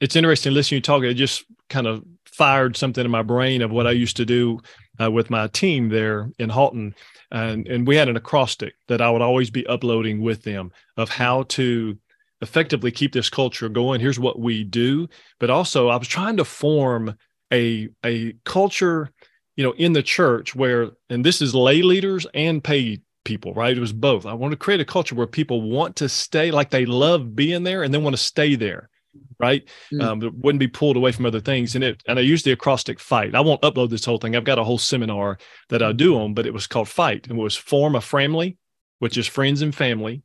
it's 0.00 0.14
interesting 0.14 0.54
listening 0.54 0.82
to 0.82 0.92
you 0.94 1.00
talk. 1.00 1.02
It 1.02 1.14
just 1.14 1.44
kind 1.68 1.88
of 1.88 2.04
fired 2.24 2.76
something 2.76 3.04
in 3.04 3.10
my 3.10 3.22
brain 3.22 3.60
of 3.60 3.72
what 3.72 3.88
I 3.88 3.90
used 3.90 4.16
to 4.18 4.24
do 4.24 4.60
uh, 5.02 5.10
with 5.10 5.30
my 5.30 5.48
team 5.48 5.88
there 5.88 6.30
in 6.38 6.48
Halton, 6.48 6.94
and 7.32 7.66
and 7.66 7.88
we 7.88 7.96
had 7.96 8.08
an 8.08 8.16
acrostic 8.16 8.74
that 8.86 9.00
I 9.00 9.10
would 9.10 9.20
always 9.20 9.50
be 9.50 9.66
uploading 9.66 10.20
with 10.20 10.44
them 10.44 10.70
of 10.96 11.08
how 11.08 11.42
to 11.44 11.98
effectively 12.40 12.92
keep 12.92 13.12
this 13.12 13.28
culture 13.28 13.68
going. 13.68 14.00
Here's 14.00 14.20
what 14.20 14.38
we 14.38 14.62
do, 14.62 15.08
but 15.40 15.50
also 15.50 15.88
I 15.88 15.96
was 15.96 16.08
trying 16.08 16.36
to 16.36 16.44
form 16.44 17.16
a 17.52 17.88
a 18.06 18.34
culture, 18.44 19.10
you 19.56 19.64
know, 19.64 19.72
in 19.72 19.92
the 19.92 20.04
church 20.04 20.54
where, 20.54 20.90
and 21.08 21.24
this 21.24 21.42
is 21.42 21.52
lay 21.52 21.82
leaders 21.82 22.28
and 22.32 22.62
paid 22.62 23.02
people, 23.24 23.54
right? 23.54 23.76
It 23.76 23.80
was 23.80 23.92
both. 23.92 24.26
I 24.26 24.34
want 24.34 24.52
to 24.52 24.56
create 24.56 24.80
a 24.80 24.84
culture 24.84 25.14
where 25.14 25.26
people 25.26 25.62
want 25.62 25.96
to 25.96 26.08
stay, 26.08 26.50
like 26.50 26.70
they 26.70 26.86
love 26.86 27.34
being 27.34 27.62
there, 27.62 27.82
and 27.82 27.92
then 27.92 28.02
want 28.02 28.16
to 28.16 28.22
stay 28.22 28.54
there 28.54 28.90
right? 29.38 29.66
Mm. 29.92 30.02
Um, 30.02 30.40
wouldn't 30.40 30.60
be 30.60 30.68
pulled 30.68 30.96
away 30.96 31.12
from 31.12 31.26
other 31.26 31.40
things. 31.40 31.74
And 31.74 31.82
it 31.82 32.02
and 32.06 32.18
I 32.18 32.22
use 32.22 32.42
the 32.42 32.52
acrostic 32.52 33.00
fight. 33.00 33.34
I 33.34 33.40
won't 33.40 33.62
upload 33.62 33.90
this 33.90 34.04
whole 34.04 34.18
thing. 34.18 34.36
I've 34.36 34.44
got 34.44 34.58
a 34.58 34.64
whole 34.64 34.78
seminar 34.78 35.38
that 35.68 35.82
I 35.82 35.92
do 35.92 36.18
on, 36.18 36.34
but 36.34 36.46
it 36.46 36.54
was 36.54 36.66
called 36.66 36.88
fight 36.88 37.26
and 37.26 37.38
it 37.38 37.42
was 37.42 37.56
form 37.56 37.94
a 37.94 38.00
framily, 38.00 38.56
which 38.98 39.16
is 39.16 39.26
friends 39.26 39.62
and 39.62 39.74
family. 39.74 40.22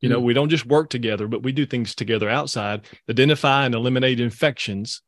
You 0.00 0.08
mm. 0.08 0.12
know, 0.12 0.20
we 0.20 0.34
don't 0.34 0.50
just 0.50 0.66
work 0.66 0.90
together, 0.90 1.26
but 1.26 1.42
we 1.42 1.52
do 1.52 1.66
things 1.66 1.94
together 1.94 2.28
outside, 2.28 2.82
identify 3.10 3.64
and 3.64 3.74
eliminate 3.74 4.20
infections. 4.20 5.02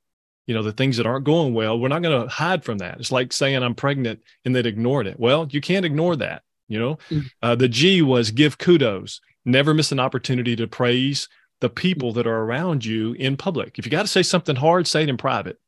You 0.46 0.54
know, 0.54 0.62
the 0.62 0.72
things 0.72 0.96
that 0.96 1.06
aren't 1.06 1.26
going 1.26 1.54
well, 1.54 1.78
we're 1.78 1.88
not 1.88 2.02
going 2.02 2.22
to 2.22 2.28
hide 2.28 2.64
from 2.64 2.78
that. 2.78 2.98
It's 2.98 3.12
like 3.12 3.32
saying 3.32 3.62
I'm 3.62 3.74
pregnant 3.74 4.20
and 4.44 4.56
then 4.56 4.66
ignored 4.66 5.06
it. 5.06 5.20
Well, 5.20 5.46
you 5.48 5.60
can't 5.60 5.86
ignore 5.86 6.16
that. 6.16 6.42
You 6.70 6.78
know, 6.78 6.98
mm. 7.10 7.26
uh, 7.42 7.56
the 7.56 7.68
G 7.68 8.00
was 8.00 8.30
give 8.30 8.56
kudos, 8.56 9.20
never 9.44 9.74
miss 9.74 9.92
an 9.92 10.00
opportunity 10.00 10.56
to 10.56 10.66
praise 10.66 11.28
the 11.60 11.68
people 11.68 12.12
that 12.14 12.26
are 12.26 12.42
around 12.44 12.84
you 12.84 13.12
in 13.14 13.36
public. 13.36 13.78
If 13.78 13.84
you 13.84 13.90
got 13.90 14.02
to 14.02 14.08
say 14.08 14.22
something 14.22 14.56
hard, 14.56 14.86
say 14.86 15.02
it 15.02 15.08
in 15.08 15.16
private, 15.16 15.58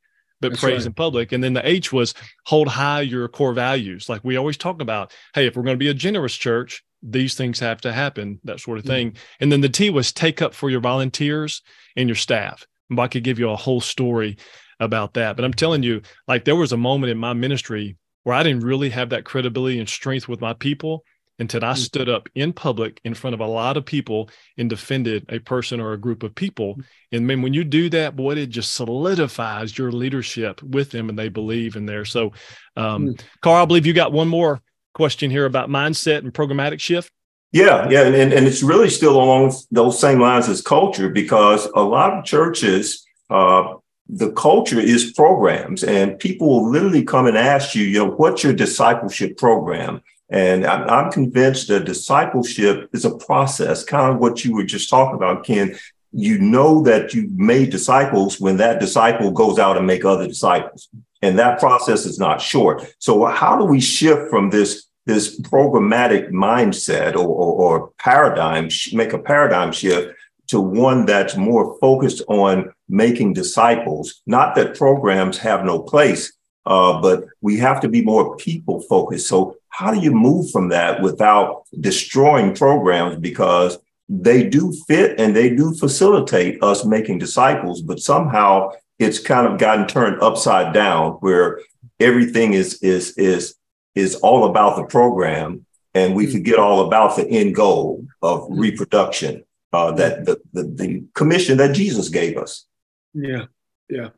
but 0.41 0.51
That's 0.51 0.61
praise 0.61 0.79
right. 0.79 0.87
in 0.87 0.93
public. 0.93 1.31
And 1.31 1.43
then 1.43 1.53
the 1.53 1.67
H 1.67 1.93
was 1.93 2.13
hold 2.45 2.67
high 2.67 3.01
your 3.01 3.27
core 3.27 3.53
values. 3.53 4.09
Like 4.09 4.23
we 4.23 4.37
always 4.37 4.57
talk 4.57 4.81
about, 4.81 5.11
hey, 5.35 5.45
if 5.45 5.55
we're 5.55 5.63
going 5.63 5.75
to 5.75 5.85
be 5.85 5.89
a 5.89 5.93
generous 5.93 6.35
church, 6.35 6.83
these 7.03 7.35
things 7.35 7.59
have 7.59 7.81
to 7.81 7.91
happen, 7.91 8.39
that 8.45 8.61
sort 8.61 8.77
of 8.77 8.85
mm-hmm. 8.85 8.93
thing. 8.93 9.07
Mm-hmm. 9.09 9.23
And 9.41 9.51
then 9.51 9.61
the 9.61 9.69
T 9.69 9.89
was 9.89 10.11
take 10.11 10.41
up 10.41 10.53
for 10.53 10.69
your 10.69 10.79
volunteers 10.79 11.61
and 11.95 12.07
your 12.07 12.15
staff. 12.15 12.65
I 12.97 13.07
could 13.07 13.23
give 13.23 13.39
you 13.39 13.49
a 13.49 13.55
whole 13.55 13.81
story 13.81 14.37
about 14.79 15.13
that. 15.15 15.35
But 15.35 15.45
I'm 15.45 15.53
telling 15.53 15.83
you, 15.83 16.01
like 16.27 16.45
there 16.45 16.55
was 16.55 16.71
a 16.71 16.77
moment 16.77 17.11
in 17.11 17.17
my 17.17 17.33
ministry 17.33 17.97
where 18.23 18.35
I 18.35 18.43
didn't 18.43 18.63
really 18.63 18.89
have 18.89 19.09
that 19.09 19.25
credibility 19.25 19.79
and 19.79 19.87
strength 19.87 20.27
with 20.27 20.41
my 20.41 20.53
people 20.53 21.03
until 21.39 21.63
I 21.65 21.73
mm. 21.73 21.77
stood 21.77 22.09
up 22.09 22.29
in 22.35 22.53
public 22.53 22.99
in 23.03 23.13
front 23.13 23.33
of 23.33 23.39
a 23.39 23.47
lot 23.47 23.77
of 23.77 23.85
people 23.85 24.29
and 24.57 24.69
defended 24.69 25.25
a 25.29 25.39
person 25.39 25.79
or 25.79 25.93
a 25.93 25.97
group 25.97 26.23
of 26.23 26.35
people. 26.35 26.75
Mm. 26.75 26.83
And 27.13 27.29
then 27.29 27.41
when 27.41 27.53
you 27.53 27.63
do 27.63 27.89
that, 27.89 28.15
boy, 28.15 28.33
it 28.33 28.47
just 28.47 28.73
solidifies 28.73 29.77
your 29.77 29.91
leadership 29.91 30.61
with 30.61 30.91
them 30.91 31.09
and 31.09 31.17
they 31.17 31.29
believe 31.29 31.75
in 31.75 31.85
there. 31.85 32.05
So, 32.05 32.33
um, 32.75 33.07
mm. 33.07 33.21
Carl, 33.41 33.63
I 33.63 33.65
believe 33.65 33.85
you 33.85 33.93
got 33.93 34.11
one 34.11 34.27
more 34.27 34.61
question 34.93 35.31
here 35.31 35.45
about 35.45 35.69
mindset 35.69 36.19
and 36.19 36.33
programmatic 36.33 36.79
shift. 36.79 37.11
Yeah, 37.51 37.87
yeah. 37.89 38.03
And, 38.03 38.15
and, 38.15 38.33
and 38.33 38.47
it's 38.47 38.63
really 38.63 38.89
still 38.89 39.15
along 39.15 39.53
those 39.69 39.99
same 39.99 40.19
lines 40.19 40.49
as 40.49 40.61
culture 40.61 41.09
because 41.09 41.67
a 41.75 41.81
lot 41.81 42.17
of 42.17 42.25
churches, 42.25 43.05
uh, 43.29 43.75
the 44.09 44.31
culture 44.33 44.79
is 44.79 45.13
programs 45.13 45.83
and 45.83 46.19
people 46.19 46.47
will 46.47 46.69
literally 46.69 47.03
come 47.03 47.25
and 47.25 47.37
ask 47.37 47.73
you, 47.73 47.83
you 47.83 47.99
know, 47.99 48.11
what's 48.11 48.43
your 48.43 48.53
discipleship 48.53 49.37
program? 49.37 50.01
And 50.29 50.65
I'm, 50.65 51.11
convinced 51.11 51.67
that 51.67 51.85
discipleship 51.85 52.89
is 52.91 53.05
a 53.05 53.15
process, 53.17 53.83
kind 53.83 54.13
of 54.13 54.19
what 54.19 54.43
you 54.43 54.55
were 54.55 54.63
just 54.63 54.89
talking 54.89 55.15
about, 55.15 55.45
Ken. 55.45 55.77
You 56.11 56.39
know 56.39 56.81
that 56.83 57.13
you've 57.13 57.31
made 57.31 57.69
disciples 57.69 58.39
when 58.39 58.57
that 58.57 58.79
disciple 58.79 59.31
goes 59.31 59.59
out 59.59 59.77
and 59.77 59.85
make 59.85 60.05
other 60.05 60.27
disciples. 60.27 60.89
And 61.21 61.37
that 61.39 61.59
process 61.59 62.05
is 62.05 62.19
not 62.19 62.41
short. 62.41 62.93
So 62.99 63.25
how 63.25 63.57
do 63.57 63.65
we 63.65 63.79
shift 63.79 64.29
from 64.29 64.49
this 64.49 64.87
this 65.05 65.39
programmatic 65.41 66.29
mindset 66.29 67.15
or, 67.15 67.27
or, 67.27 67.79
or 67.81 67.91
paradigm, 67.99 68.69
make 68.93 69.11
a 69.11 69.19
paradigm 69.19 69.71
shift 69.71 70.15
to 70.47 70.59
one 70.59 71.05
that's 71.05 71.35
more 71.35 71.77
focused 71.79 72.21
on 72.27 72.73
making 72.89 73.33
disciples. 73.33 74.21
Not 74.25 74.55
that 74.55 74.77
programs 74.77 75.37
have 75.39 75.65
no 75.65 75.79
place, 75.79 76.33
uh, 76.65 77.01
but 77.01 77.25
we 77.41 77.57
have 77.57 77.81
to 77.81 77.87
be 77.87 78.01
more 78.01 78.35
people 78.37 78.81
focused. 78.81 79.27
So 79.27 79.57
how 79.69 79.93
do 79.93 79.99
you 79.99 80.11
move 80.11 80.51
from 80.51 80.69
that 80.69 81.01
without 81.01 81.63
destroying 81.79 82.55
programs 82.55 83.17
because 83.17 83.77
they 84.09 84.47
do 84.47 84.73
fit 84.87 85.19
and 85.19 85.35
they 85.35 85.55
do 85.55 85.73
facilitate 85.73 86.61
us 86.61 86.85
making 86.85 87.19
disciples, 87.19 87.81
but 87.81 87.99
somehow 87.99 88.71
it's 88.99 89.19
kind 89.19 89.47
of 89.47 89.59
gotten 89.59 89.87
turned 89.87 90.21
upside 90.21 90.73
down 90.73 91.13
where 91.13 91.59
everything 91.99 92.53
is 92.53 92.75
is 92.83 93.17
is 93.17 93.55
is 93.95 94.15
all 94.15 94.49
about 94.49 94.75
the 94.75 94.83
program 94.83 95.65
and 95.93 96.15
we 96.15 96.25
hmm. 96.25 96.33
forget 96.33 96.59
all 96.59 96.87
about 96.87 97.15
the 97.15 97.27
end 97.27 97.55
goal 97.55 98.05
of 98.21 98.47
hmm. 98.47 98.59
reproduction 98.59 99.43
uh, 99.73 99.91
that 99.91 100.25
the, 100.25 100.39
the, 100.53 100.63
the 100.63 101.03
commission 101.13 101.57
that 101.57 101.73
Jesus 101.73 102.09
gave 102.09 102.37
us. 102.37 102.65
Yeah, 103.13 103.45
yeah. 103.89 104.09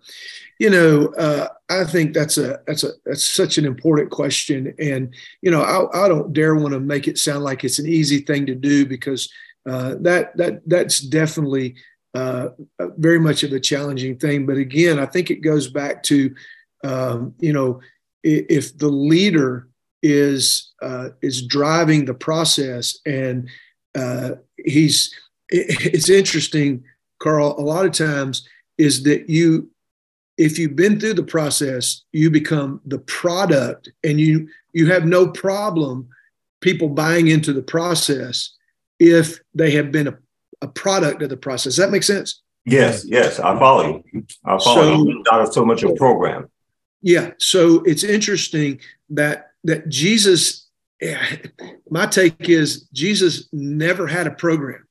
You 0.60 0.70
know, 0.70 1.08
uh, 1.18 1.48
I 1.70 1.86
think 1.86 2.14
that's 2.14 2.38
a 2.38 2.60
that's 2.68 2.84
a 2.84 2.92
that's 3.06 3.26
such 3.26 3.58
an 3.58 3.66
important 3.66 4.12
question, 4.12 4.74
and 4.78 5.14
you 5.42 5.52
know, 5.52 5.62
I, 5.62 6.06
I 6.06 6.08
don't 6.08 6.34
dare 6.34 6.56
want 6.56 6.74
to 6.74 6.80
make 6.80 7.08
it 7.08 7.18
sound 7.18 7.44
like 7.44 7.64
it's 7.64 7.80
an 7.80 7.88
easy 7.88 8.20
thing 8.20 8.46
to 8.46 8.56
do 8.56 8.86
because 8.86 9.32
uh, 9.68 9.96
that 10.02 10.36
that 10.38 10.62
that's 10.68 11.00
definitely 11.00 11.76
uh, 12.14 12.50
very 12.98 13.20
much 13.20 13.44
of 13.44 13.52
a 13.52 13.60
challenging 13.60 14.18
thing. 14.18 14.46
But 14.46 14.58
again, 14.58 15.00
I 15.00 15.06
think 15.06 15.32
it 15.32 15.38
goes 15.38 15.68
back 15.70 16.04
to 16.04 16.36
um, 16.84 17.34
you 17.40 17.54
know, 17.54 17.82
if 18.24 18.78
the 18.78 18.88
leader 18.88 19.68
is 20.04 20.74
uh, 20.82 21.10
is 21.22 21.46
driving 21.46 22.06
the 22.06 22.14
process 22.14 23.00
and 23.06 23.50
uh, 23.96 24.32
he's 24.64 25.16
it's 25.50 26.10
interesting, 26.10 26.84
Carl. 27.20 27.56
A 27.58 27.62
lot 27.62 27.86
of 27.86 27.92
times 27.92 28.48
is 28.78 29.04
that 29.04 29.30
you 29.30 29.70
if 30.38 30.60
you've 30.60 30.76
been 30.76 31.00
through 31.00 31.14
the 31.14 31.24
process 31.24 32.04
you 32.12 32.30
become 32.30 32.82
the 32.86 33.00
product 33.00 33.90
and 34.04 34.20
you 34.20 34.50
you 34.74 34.92
have 34.92 35.06
no 35.06 35.28
problem 35.28 36.08
people 36.60 36.90
buying 36.90 37.28
into 37.28 37.54
the 37.54 37.62
process 37.62 38.52
if 39.00 39.40
they 39.54 39.72
have 39.72 39.92
been 39.92 40.08
a, 40.08 40.18
a 40.62 40.68
product 40.68 41.22
of 41.22 41.30
the 41.30 41.38
process. 41.38 41.76
Does 41.76 41.78
that 41.78 41.92
make 41.92 42.04
sense? 42.04 42.42
Yes 42.66 43.06
yes 43.06 43.40
i 43.40 43.58
follow 43.60 44.04
you. 44.12 44.26
I 44.44 44.58
follow 44.58 44.82
so, 44.82 45.08
you 45.08 45.24
not 45.32 45.54
so 45.54 45.64
much 45.64 45.84
a 45.84 45.94
program. 45.94 46.50
Yeah 47.02 47.32
so 47.38 47.84
it's 47.84 48.04
interesting 48.04 48.80
that 49.12 49.52
that 49.64 49.88
jesus 49.88 50.68
eh, 51.02 51.38
my 51.92 52.08
take 52.08 52.50
is 52.50 52.88
jesus 52.92 53.48
never 53.54 54.08
had 54.08 54.26
a 54.26 54.32
program 54.32 54.85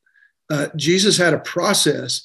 uh, 0.54 0.68
jesus 0.76 1.16
had 1.16 1.34
a 1.34 1.38
process 1.38 2.22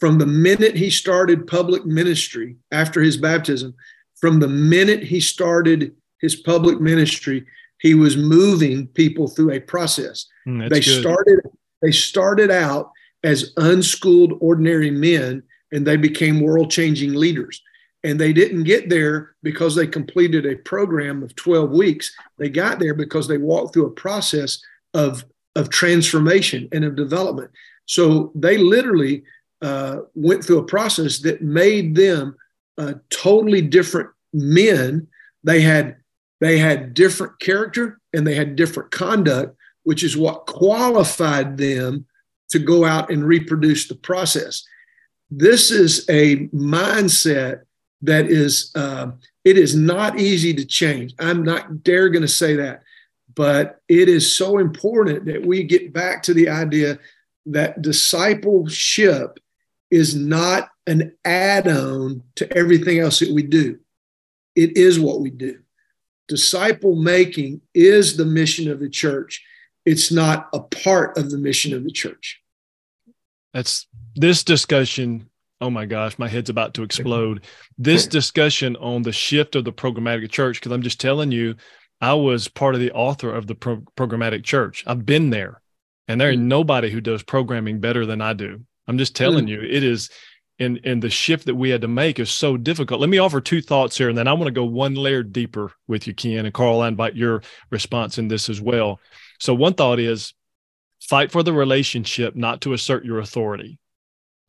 from 0.00 0.16
the 0.16 0.26
minute 0.26 0.74
he 0.74 0.90
started 0.90 1.46
public 1.46 1.84
ministry 1.84 2.56
after 2.72 3.02
his 3.02 3.18
baptism, 3.18 3.74
from 4.16 4.40
the 4.40 4.48
minute 4.48 5.02
he 5.02 5.20
started 5.20 5.94
his 6.20 6.34
public 6.34 6.80
ministry, 6.80 7.46
he 7.78 7.94
was 7.94 8.16
moving 8.16 8.86
people 8.88 9.28
through 9.28 9.52
a 9.52 9.60
process. 9.60 10.26
Mm, 10.48 10.68
they 10.70 10.80
good. 10.80 11.00
started 11.00 11.40
they 11.82 11.92
started 11.92 12.50
out 12.50 12.90
as 13.24 13.52
unschooled 13.56 14.34
ordinary 14.40 14.90
men 14.90 15.42
and 15.72 15.86
they 15.86 15.96
became 15.96 16.40
world-changing 16.40 17.14
leaders. 17.14 17.62
And 18.02 18.18
they 18.18 18.32
didn't 18.32 18.64
get 18.64 18.90
there 18.90 19.34
because 19.42 19.74
they 19.74 19.86
completed 19.86 20.44
a 20.44 20.56
program 20.56 21.22
of 21.22 21.34
12 21.36 21.70
weeks. 21.70 22.12
They 22.38 22.48
got 22.48 22.78
there 22.78 22.92
because 22.92 23.28
they 23.28 23.38
walked 23.38 23.72
through 23.72 23.86
a 23.86 23.92
process 23.92 24.60
of, 24.92 25.24
of 25.54 25.70
transformation 25.70 26.68
and 26.72 26.84
of 26.84 26.96
development. 26.96 27.50
So 27.90 28.30
they 28.36 28.56
literally 28.56 29.24
uh, 29.60 30.02
went 30.14 30.44
through 30.44 30.58
a 30.58 30.64
process 30.64 31.18
that 31.22 31.42
made 31.42 31.96
them 31.96 32.36
uh, 32.78 32.94
totally 33.10 33.62
different 33.62 34.10
men. 34.32 35.08
They 35.42 35.60
had 35.60 35.96
they 36.40 36.56
had 36.56 36.94
different 36.94 37.40
character 37.40 38.00
and 38.14 38.24
they 38.24 38.36
had 38.36 38.54
different 38.54 38.92
conduct, 38.92 39.56
which 39.82 40.04
is 40.04 40.16
what 40.16 40.46
qualified 40.46 41.58
them 41.58 42.06
to 42.50 42.60
go 42.60 42.84
out 42.84 43.10
and 43.10 43.24
reproduce 43.24 43.88
the 43.88 43.96
process. 43.96 44.62
This 45.28 45.72
is 45.72 46.08
a 46.08 46.46
mindset 46.48 47.62
that 48.02 48.26
is 48.26 48.70
uh, 48.76 49.10
It 49.44 49.58
is 49.58 49.74
not 49.74 50.20
easy 50.20 50.54
to 50.54 50.64
change. 50.64 51.12
I'm 51.18 51.42
not 51.42 51.82
dare 51.82 52.08
going 52.08 52.22
to 52.22 52.28
say 52.28 52.54
that, 52.54 52.84
but 53.34 53.80
it 53.88 54.08
is 54.08 54.32
so 54.32 54.58
important 54.58 55.24
that 55.26 55.44
we 55.44 55.64
get 55.64 55.92
back 55.92 56.22
to 56.22 56.34
the 56.34 56.48
idea 56.48 57.00
that 57.46 57.82
discipleship 57.82 59.38
is 59.90 60.14
not 60.14 60.68
an 60.86 61.16
add 61.24 61.66
on 61.68 62.22
to 62.36 62.56
everything 62.56 62.98
else 62.98 63.20
that 63.20 63.32
we 63.32 63.42
do. 63.42 63.78
It 64.54 64.76
is 64.76 65.00
what 65.00 65.20
we 65.20 65.30
do. 65.30 65.60
Disciple 66.28 66.94
making 66.94 67.60
is 67.74 68.16
the 68.16 68.24
mission 68.24 68.70
of 68.70 68.80
the 68.80 68.88
church. 68.88 69.44
It's 69.84 70.12
not 70.12 70.48
a 70.52 70.60
part 70.60 71.16
of 71.16 71.30
the 71.30 71.38
mission 71.38 71.74
of 71.74 71.84
the 71.84 71.90
church. 71.90 72.40
That's 73.52 73.86
this 74.14 74.44
discussion. 74.44 75.28
Oh 75.60 75.70
my 75.70 75.86
gosh, 75.86 76.18
my 76.18 76.28
head's 76.28 76.50
about 76.50 76.74
to 76.74 76.82
explode. 76.82 77.44
This 77.76 78.06
discussion 78.06 78.76
on 78.76 79.02
the 79.02 79.12
shift 79.12 79.56
of 79.56 79.64
the 79.64 79.72
programmatic 79.72 80.30
church, 80.30 80.60
because 80.60 80.72
I'm 80.72 80.82
just 80.82 81.00
telling 81.00 81.32
you, 81.32 81.56
I 82.00 82.14
was 82.14 82.48
part 82.48 82.74
of 82.74 82.80
the 82.80 82.92
author 82.92 83.34
of 83.34 83.46
the 83.46 83.54
pro- 83.54 83.84
programmatic 83.96 84.44
church. 84.44 84.84
I've 84.86 85.04
been 85.04 85.30
there, 85.30 85.60
and 86.10 86.20
there 86.20 86.30
ain't 86.30 86.42
nobody 86.42 86.90
who 86.90 87.00
does 87.00 87.22
programming 87.22 87.78
better 87.78 88.04
than 88.04 88.20
I 88.20 88.32
do. 88.32 88.60
I'm 88.88 88.98
just 88.98 89.14
telling 89.14 89.46
mm. 89.46 89.50
you, 89.50 89.60
it 89.60 89.84
is 89.84 90.10
and 90.58 90.80
and 90.84 91.00
the 91.00 91.08
shift 91.08 91.46
that 91.46 91.54
we 91.54 91.70
had 91.70 91.82
to 91.82 91.88
make 91.88 92.18
is 92.18 92.30
so 92.30 92.56
difficult. 92.56 93.00
Let 93.00 93.08
me 93.08 93.18
offer 93.18 93.40
two 93.40 93.62
thoughts 93.62 93.96
here, 93.96 94.08
and 94.08 94.18
then 94.18 94.26
I 94.26 94.32
want 94.32 94.46
to 94.46 94.52
go 94.52 94.64
one 94.64 94.94
layer 94.94 95.22
deeper 95.22 95.72
with 95.86 96.08
you, 96.08 96.14
Ken 96.14 96.44
and 96.44 96.52
Carl. 96.52 96.80
I 96.80 96.88
invite 96.88 97.14
your 97.14 97.42
response 97.70 98.18
in 98.18 98.26
this 98.26 98.48
as 98.48 98.60
well. 98.60 98.98
So 99.38 99.54
one 99.54 99.74
thought 99.74 100.00
is 100.00 100.34
fight 101.00 101.30
for 101.30 101.44
the 101.44 101.52
relationship, 101.52 102.34
not 102.34 102.60
to 102.62 102.72
assert 102.72 103.04
your 103.04 103.20
authority. 103.20 103.78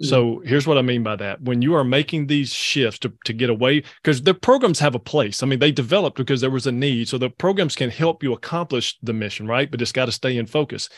Mm-hmm. 0.01 0.09
So 0.09 0.41
here's 0.43 0.65
what 0.65 0.79
I 0.79 0.81
mean 0.81 1.03
by 1.03 1.15
that. 1.17 1.41
When 1.41 1.61
you 1.61 1.75
are 1.75 1.83
making 1.83 2.25
these 2.25 2.51
shifts 2.51 2.99
to, 2.99 3.13
to 3.25 3.33
get 3.33 3.51
away, 3.51 3.83
because 4.01 4.23
the 4.23 4.33
programs 4.33 4.79
have 4.79 4.95
a 4.95 4.99
place. 4.99 5.43
I 5.43 5.45
mean, 5.45 5.59
they 5.59 5.71
developed 5.71 6.17
because 6.17 6.41
there 6.41 6.49
was 6.49 6.65
a 6.65 6.71
need. 6.71 7.07
So 7.07 7.19
the 7.19 7.29
programs 7.29 7.75
can 7.75 7.91
help 7.91 8.23
you 8.23 8.33
accomplish 8.33 8.97
the 9.03 9.13
mission, 9.13 9.47
right? 9.47 9.69
But 9.69 9.81
it's 9.81 9.91
got 9.91 10.05
to 10.05 10.11
stay 10.11 10.37
in 10.37 10.47
focus. 10.47 10.89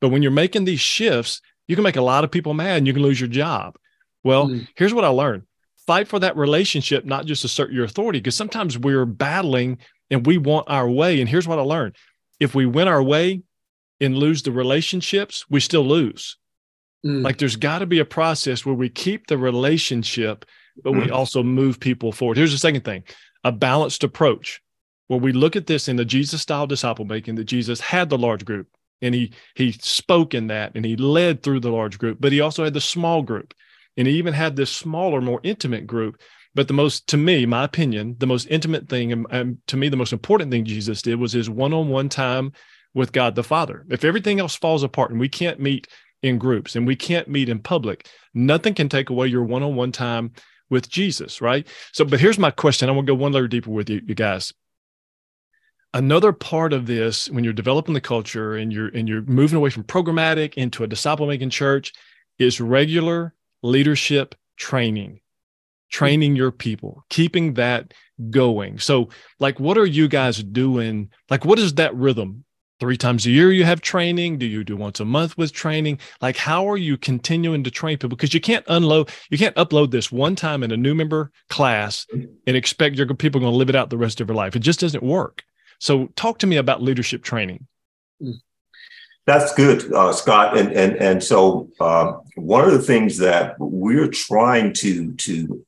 But 0.00 0.08
when 0.08 0.22
you're 0.22 0.30
making 0.30 0.64
these 0.64 0.80
shifts, 0.80 1.40
you 1.68 1.76
can 1.76 1.84
make 1.84 1.96
a 1.96 2.02
lot 2.02 2.24
of 2.24 2.30
people 2.30 2.54
mad 2.54 2.78
and 2.78 2.86
you 2.86 2.92
can 2.92 3.02
lose 3.02 3.20
your 3.20 3.28
job. 3.28 3.76
Well, 4.24 4.48
mm. 4.48 4.66
here's 4.74 4.94
what 4.94 5.04
I 5.04 5.08
learned 5.08 5.44
fight 5.86 6.06
for 6.06 6.18
that 6.20 6.36
relationship, 6.36 7.04
not 7.04 7.26
just 7.26 7.44
assert 7.44 7.72
your 7.72 7.84
authority, 7.84 8.20
because 8.20 8.36
sometimes 8.36 8.78
we're 8.78 9.06
battling 9.06 9.78
and 10.10 10.24
we 10.26 10.38
want 10.38 10.68
our 10.68 10.88
way. 10.88 11.20
And 11.20 11.28
here's 11.28 11.48
what 11.48 11.58
I 11.58 11.62
learned 11.62 11.96
if 12.38 12.54
we 12.54 12.66
win 12.66 12.88
our 12.88 13.02
way 13.02 13.42
and 14.00 14.16
lose 14.16 14.42
the 14.42 14.52
relationships, 14.52 15.44
we 15.50 15.60
still 15.60 15.84
lose. 15.84 16.36
Mm. 17.04 17.22
Like 17.22 17.38
there's 17.38 17.56
got 17.56 17.80
to 17.80 17.86
be 17.86 17.98
a 17.98 18.04
process 18.04 18.64
where 18.64 18.74
we 18.74 18.88
keep 18.88 19.26
the 19.26 19.38
relationship, 19.38 20.44
but 20.82 20.92
we 20.92 21.06
mm. 21.06 21.12
also 21.12 21.42
move 21.42 21.80
people 21.80 22.12
forward. 22.12 22.36
Here's 22.36 22.52
the 22.52 22.58
second 22.58 22.84
thing 22.84 23.04
a 23.42 23.52
balanced 23.52 24.04
approach 24.04 24.62
where 25.08 25.18
we 25.18 25.32
look 25.32 25.56
at 25.56 25.66
this 25.66 25.88
in 25.88 25.96
the 25.96 26.04
Jesus 26.04 26.42
style 26.42 26.66
disciple 26.66 27.04
making 27.04 27.34
that 27.36 27.44
Jesus 27.44 27.80
had 27.80 28.10
the 28.10 28.18
large 28.18 28.44
group 28.44 28.68
and 29.02 29.14
he 29.14 29.32
he 29.54 29.72
spoke 29.72 30.34
in 30.34 30.48
that 30.48 30.72
and 30.74 30.84
he 30.84 30.96
led 30.96 31.42
through 31.42 31.60
the 31.60 31.70
large 31.70 31.98
group, 31.98 32.18
but 32.20 32.32
he 32.32 32.40
also 32.40 32.64
had 32.64 32.74
the 32.74 32.80
small 32.80 33.22
group. 33.22 33.54
And 33.96 34.06
he 34.06 34.14
even 34.14 34.32
had 34.32 34.56
this 34.56 34.70
smaller, 34.70 35.20
more 35.20 35.40
intimate 35.42 35.86
group. 35.86 36.20
But 36.54 36.68
the 36.68 36.74
most, 36.74 37.06
to 37.08 37.16
me, 37.16 37.46
my 37.46 37.64
opinion, 37.64 38.16
the 38.18 38.26
most 38.26 38.46
intimate 38.50 38.88
thing, 38.88 39.12
and, 39.12 39.26
and 39.30 39.58
to 39.68 39.76
me, 39.76 39.88
the 39.88 39.96
most 39.96 40.12
important 40.12 40.50
thing 40.50 40.64
Jesus 40.64 41.02
did 41.02 41.20
was 41.20 41.32
his 41.32 41.50
one 41.50 41.72
on 41.72 41.88
one 41.88 42.08
time 42.08 42.52
with 42.94 43.12
God 43.12 43.34
the 43.34 43.44
Father. 43.44 43.84
If 43.90 44.04
everything 44.04 44.40
else 44.40 44.56
falls 44.56 44.82
apart 44.82 45.10
and 45.10 45.20
we 45.20 45.28
can't 45.28 45.60
meet 45.60 45.86
in 46.22 46.38
groups 46.38 46.76
and 46.76 46.86
we 46.86 46.96
can't 46.96 47.28
meet 47.28 47.48
in 47.48 47.60
public, 47.60 48.08
nothing 48.34 48.74
can 48.74 48.88
take 48.88 49.10
away 49.10 49.26
your 49.28 49.44
one 49.44 49.62
on 49.62 49.76
one 49.76 49.92
time 49.92 50.32
with 50.70 50.88
Jesus, 50.88 51.40
right? 51.40 51.66
So, 51.92 52.04
but 52.04 52.20
here's 52.20 52.38
my 52.38 52.50
question. 52.50 52.88
I 52.88 52.92
want 52.92 53.06
to 53.06 53.12
go 53.12 53.20
one 53.20 53.32
layer 53.32 53.48
deeper 53.48 53.70
with 53.70 53.90
you, 53.90 54.00
you 54.06 54.14
guys. 54.14 54.52
Another 55.92 56.32
part 56.32 56.72
of 56.72 56.86
this, 56.86 57.28
when 57.30 57.42
you're 57.42 57.52
developing 57.52 57.94
the 57.94 58.00
culture 58.00 58.54
and 58.54 58.72
you're 58.72 58.88
and 58.88 59.08
you're 59.08 59.22
moving 59.22 59.56
away 59.56 59.70
from 59.70 59.82
programmatic 59.82 60.54
into 60.54 60.84
a 60.84 60.86
disciple 60.86 61.26
making 61.26 61.50
church, 61.50 61.92
is 62.38 62.60
regular 62.60 63.34
leadership 63.62 64.34
training, 64.56 65.20
training 65.90 66.36
your 66.36 66.52
people, 66.52 67.04
keeping 67.10 67.54
that 67.54 67.92
going. 68.30 68.78
So, 68.78 69.08
like, 69.40 69.58
what 69.58 69.78
are 69.78 69.86
you 69.86 70.06
guys 70.06 70.42
doing? 70.42 71.10
Like, 71.28 71.44
what 71.44 71.58
is 71.58 71.74
that 71.74 71.94
rhythm? 71.94 72.44
Three 72.78 72.96
times 72.96 73.26
a 73.26 73.30
year 73.30 73.52
you 73.52 73.64
have 73.64 73.82
training? 73.82 74.38
Do 74.38 74.46
you 74.46 74.64
do 74.64 74.74
once 74.74 75.00
a 75.00 75.04
month 75.04 75.36
with 75.36 75.52
training? 75.52 75.98
Like, 76.22 76.38
how 76.38 76.66
are 76.70 76.78
you 76.78 76.96
continuing 76.96 77.62
to 77.64 77.70
train 77.70 77.98
people? 77.98 78.08
Because 78.08 78.32
you 78.32 78.40
can't 78.40 78.64
unload, 78.68 79.10
you 79.28 79.36
can't 79.36 79.56
upload 79.56 79.90
this 79.90 80.10
one 80.10 80.34
time 80.34 80.62
in 80.62 80.70
a 80.70 80.78
new 80.78 80.94
member 80.94 81.30
class 81.50 82.06
and 82.10 82.56
expect 82.56 82.96
your 82.96 83.06
people 83.14 83.38
going 83.40 83.52
to 83.52 83.56
live 83.56 83.68
it 83.68 83.74
out 83.74 83.90
the 83.90 83.98
rest 83.98 84.20
of 84.22 84.28
their 84.28 84.36
life. 84.36 84.56
It 84.56 84.60
just 84.60 84.80
doesn't 84.80 85.02
work. 85.02 85.42
So, 85.80 86.06
talk 86.14 86.38
to 86.38 86.46
me 86.46 86.56
about 86.56 86.82
leadership 86.82 87.22
training. 87.22 87.66
Mm. 88.22 88.40
That's 89.26 89.52
good, 89.54 89.92
uh, 89.92 90.12
Scott. 90.12 90.56
And 90.56 90.72
and 90.72 90.96
and 90.96 91.22
so 91.22 91.68
uh, 91.80 92.12
one 92.36 92.64
of 92.64 92.72
the 92.72 92.82
things 92.82 93.18
that 93.18 93.56
we're 93.58 94.08
trying 94.08 94.72
to 94.74 95.12
to 95.14 95.64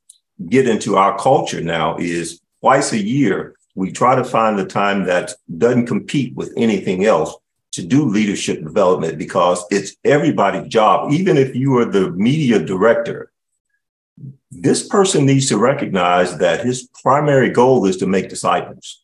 get 0.48 0.68
into 0.68 0.96
our 0.96 1.18
culture 1.18 1.60
now 1.60 1.96
is 1.98 2.40
twice 2.60 2.92
a 2.92 2.98
year 2.98 3.56
we 3.74 3.90
try 3.90 4.14
to 4.14 4.24
find 4.24 4.58
the 4.58 4.66
time 4.66 5.04
that 5.04 5.32
doesn't 5.58 5.86
compete 5.86 6.34
with 6.34 6.52
anything 6.56 7.04
else 7.04 7.34
to 7.72 7.82
do 7.82 8.04
leadership 8.04 8.62
development 8.62 9.16
because 9.16 9.64
it's 9.70 9.96
everybody's 10.04 10.68
job. 10.68 11.10
Even 11.10 11.38
if 11.38 11.56
you 11.56 11.78
are 11.78 11.86
the 11.86 12.10
media 12.10 12.58
director, 12.58 13.32
this 14.50 14.86
person 14.86 15.24
needs 15.24 15.48
to 15.48 15.56
recognize 15.56 16.36
that 16.38 16.64
his 16.64 16.88
primary 17.02 17.48
goal 17.48 17.86
is 17.86 17.96
to 17.96 18.06
make 18.06 18.28
disciples. 18.28 19.01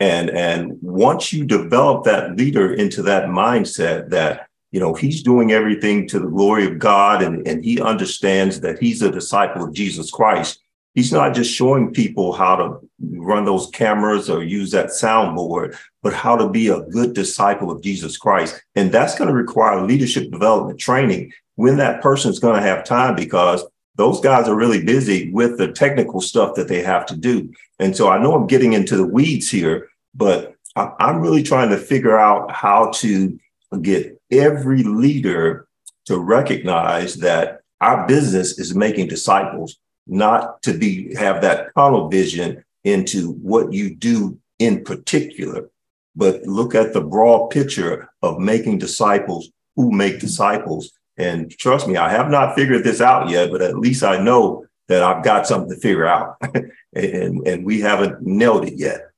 And, 0.00 0.30
and 0.30 0.78
once 0.80 1.32
you 1.32 1.44
develop 1.44 2.04
that 2.04 2.36
leader 2.36 2.72
into 2.72 3.02
that 3.02 3.26
mindset 3.26 4.08
that, 4.08 4.48
you 4.72 4.80
know, 4.80 4.94
he's 4.94 5.22
doing 5.22 5.52
everything 5.52 6.08
to 6.08 6.18
the 6.18 6.28
glory 6.28 6.66
of 6.66 6.78
God 6.78 7.22
and, 7.22 7.46
and 7.46 7.62
he 7.62 7.80
understands 7.80 8.60
that 8.60 8.78
he's 8.78 9.02
a 9.02 9.10
disciple 9.10 9.62
of 9.62 9.74
Jesus 9.74 10.10
Christ, 10.10 10.60
he's 10.94 11.12
not 11.12 11.34
just 11.34 11.52
showing 11.52 11.92
people 11.92 12.32
how 12.32 12.56
to 12.56 12.78
run 13.00 13.44
those 13.44 13.68
cameras 13.70 14.30
or 14.30 14.42
use 14.42 14.70
that 14.70 14.86
soundboard, 14.86 15.76
but 16.02 16.14
how 16.14 16.34
to 16.36 16.48
be 16.48 16.68
a 16.68 16.80
good 16.80 17.12
disciple 17.12 17.70
of 17.70 17.82
Jesus 17.82 18.16
Christ. 18.16 18.62
And 18.74 18.90
that's 18.90 19.18
going 19.18 19.28
to 19.28 19.34
require 19.34 19.82
leadership 19.82 20.30
development 20.30 20.80
training 20.80 21.32
when 21.56 21.76
that 21.76 22.00
person's 22.00 22.38
going 22.38 22.56
to 22.56 22.66
have 22.66 22.84
time 22.84 23.14
because 23.14 23.66
those 23.96 24.20
guys 24.20 24.48
are 24.48 24.56
really 24.56 24.82
busy 24.82 25.30
with 25.30 25.58
the 25.58 25.72
technical 25.72 26.22
stuff 26.22 26.54
that 26.54 26.68
they 26.68 26.82
have 26.82 27.04
to 27.04 27.16
do. 27.16 27.52
And 27.78 27.94
so 27.94 28.08
I 28.08 28.18
know 28.18 28.34
I'm 28.34 28.46
getting 28.46 28.72
into 28.72 28.96
the 28.96 29.06
weeds 29.06 29.50
here, 29.50 29.89
but 30.14 30.54
I'm 30.76 31.20
really 31.20 31.42
trying 31.42 31.70
to 31.70 31.76
figure 31.76 32.18
out 32.18 32.50
how 32.50 32.90
to 32.96 33.38
get 33.82 34.20
every 34.30 34.82
leader 34.82 35.66
to 36.06 36.18
recognize 36.18 37.16
that 37.16 37.60
our 37.80 38.06
business 38.06 38.58
is 38.58 38.74
making 38.74 39.08
disciples, 39.08 39.76
not 40.06 40.62
to 40.62 40.76
be 40.76 41.14
have 41.14 41.42
that 41.42 41.74
tunnel 41.74 42.08
vision 42.08 42.64
into 42.84 43.32
what 43.32 43.72
you 43.72 43.94
do 43.94 44.38
in 44.58 44.84
particular, 44.84 45.68
but 46.14 46.42
look 46.42 46.74
at 46.74 46.92
the 46.92 47.00
broad 47.00 47.48
picture 47.48 48.08
of 48.22 48.38
making 48.38 48.78
disciples 48.78 49.50
who 49.76 49.90
make 49.90 50.20
disciples. 50.20 50.92
And 51.16 51.50
trust 51.50 51.86
me, 51.88 51.96
I 51.96 52.10
have 52.10 52.30
not 52.30 52.54
figured 52.54 52.84
this 52.84 53.00
out 53.00 53.28
yet, 53.28 53.50
but 53.50 53.62
at 53.62 53.78
least 53.78 54.02
I 54.02 54.22
know 54.22 54.66
that 54.88 55.02
I've 55.02 55.24
got 55.24 55.46
something 55.46 55.70
to 55.70 55.80
figure 55.80 56.06
out. 56.06 56.36
and, 56.94 57.46
and 57.46 57.64
we 57.64 57.80
haven't 57.80 58.22
nailed 58.22 58.66
it 58.66 58.74
yet. 58.74 59.09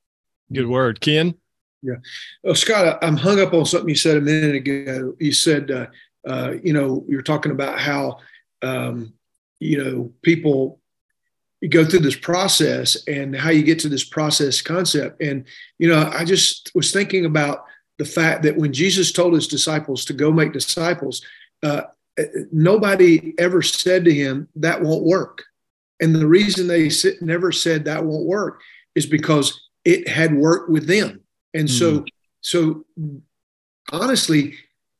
Good 0.52 0.66
word, 0.66 1.00
Ken. 1.00 1.34
Yeah, 1.82 1.96
oh, 2.44 2.52
Scott, 2.52 2.98
I'm 3.02 3.16
hung 3.16 3.40
up 3.40 3.54
on 3.54 3.64
something 3.64 3.88
you 3.88 3.96
said 3.96 4.16
a 4.16 4.20
minute 4.20 4.54
ago. 4.54 5.16
You 5.18 5.32
said, 5.32 5.70
uh, 5.70 5.86
uh, 6.26 6.54
you 6.62 6.72
know, 6.72 7.04
you're 7.08 7.22
talking 7.22 7.50
about 7.50 7.80
how, 7.80 8.18
um, 8.62 9.12
you 9.58 9.82
know, 9.82 10.12
people 10.22 10.80
go 11.68 11.84
through 11.84 12.00
this 12.00 12.16
process 12.16 12.96
and 13.06 13.36
how 13.36 13.50
you 13.50 13.62
get 13.62 13.78
to 13.80 13.88
this 13.88 14.04
process 14.04 14.60
concept. 14.60 15.20
And 15.22 15.44
you 15.78 15.88
know, 15.88 16.10
I 16.12 16.24
just 16.24 16.70
was 16.74 16.92
thinking 16.92 17.24
about 17.24 17.64
the 17.98 18.04
fact 18.04 18.42
that 18.42 18.56
when 18.56 18.72
Jesus 18.72 19.12
told 19.12 19.34
his 19.34 19.46
disciples 19.46 20.04
to 20.06 20.12
go 20.12 20.32
make 20.32 20.52
disciples, 20.52 21.22
uh, 21.62 21.82
nobody 22.50 23.34
ever 23.38 23.62
said 23.62 24.04
to 24.04 24.12
him 24.12 24.48
that 24.56 24.82
won't 24.82 25.04
work. 25.04 25.44
And 26.00 26.14
the 26.14 26.26
reason 26.26 26.66
they 26.66 26.90
never 27.20 27.52
said 27.52 27.84
that 27.84 28.04
won't 28.04 28.26
work 28.26 28.60
is 28.94 29.06
because 29.06 29.68
it 29.84 30.08
had 30.08 30.34
worked 30.34 30.70
with 30.70 30.86
them. 30.86 31.20
And 31.54 31.70
so, 31.70 32.00
mm. 32.00 32.06
so 32.40 32.84
honestly, 33.92 34.54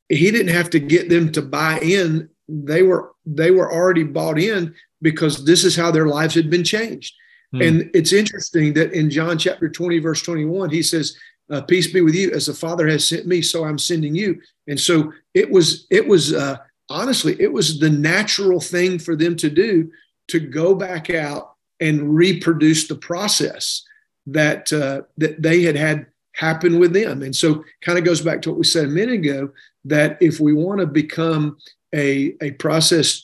he 0.09 0.31
didn't 0.31 0.53
have 0.53 0.69
to 0.71 0.79
get 0.79 1.09
them 1.09 1.31
to 1.31 1.41
buy 1.41 1.79
in. 1.79 2.29
They 2.47 2.83
were 2.83 3.11
they 3.25 3.51
were 3.51 3.71
already 3.71 4.03
bought 4.03 4.37
in 4.37 4.75
because 5.01 5.45
this 5.45 5.63
is 5.63 5.75
how 5.75 5.91
their 5.91 6.07
lives 6.07 6.35
had 6.35 6.49
been 6.49 6.63
changed. 6.63 7.13
Mm. 7.53 7.67
And 7.67 7.91
it's 7.93 8.13
interesting 8.13 8.73
that 8.73 8.93
in 8.93 9.09
John 9.09 9.37
chapter 9.37 9.69
20, 9.69 9.99
verse 9.99 10.21
21, 10.21 10.69
he 10.69 10.81
says, 10.81 11.15
uh, 11.49 11.61
peace 11.61 11.91
be 11.91 12.01
with 12.01 12.15
you 12.15 12.31
as 12.31 12.45
the 12.45 12.53
father 12.53 12.87
has 12.87 13.07
sent 13.07 13.27
me 13.27 13.41
so 13.41 13.65
i'm 13.65 13.77
sending 13.77 14.15
you 14.15 14.39
and 14.67 14.79
so 14.79 15.11
it 15.33 15.49
was 15.49 15.85
it 15.91 16.07
was 16.07 16.33
uh, 16.33 16.57
honestly 16.89 17.35
it 17.39 17.51
was 17.51 17.79
the 17.79 17.89
natural 17.89 18.59
thing 18.59 18.97
for 18.97 19.15
them 19.15 19.35
to 19.35 19.49
do 19.49 19.91
to 20.27 20.39
go 20.39 20.73
back 20.73 21.09
out 21.09 21.55
and 21.79 22.15
reproduce 22.15 22.87
the 22.87 22.95
process 22.95 23.83
that 24.27 24.71
uh, 24.71 25.01
that 25.17 25.41
they 25.41 25.63
had 25.63 25.75
had 25.75 26.07
happen 26.33 26.79
with 26.79 26.93
them. 26.93 27.21
And 27.21 27.35
so, 27.35 27.63
kind 27.81 27.97
of 27.97 28.05
goes 28.05 28.21
back 28.21 28.41
to 28.41 28.49
what 28.49 28.57
we 28.57 28.65
said 28.65 28.85
a 28.85 28.89
minute 28.89 29.15
ago 29.15 29.51
that 29.85 30.17
if 30.21 30.39
we 30.39 30.53
want 30.53 30.79
to 30.79 30.87
become 30.87 31.57
a 31.93 32.35
a 32.41 32.51
process 32.51 33.23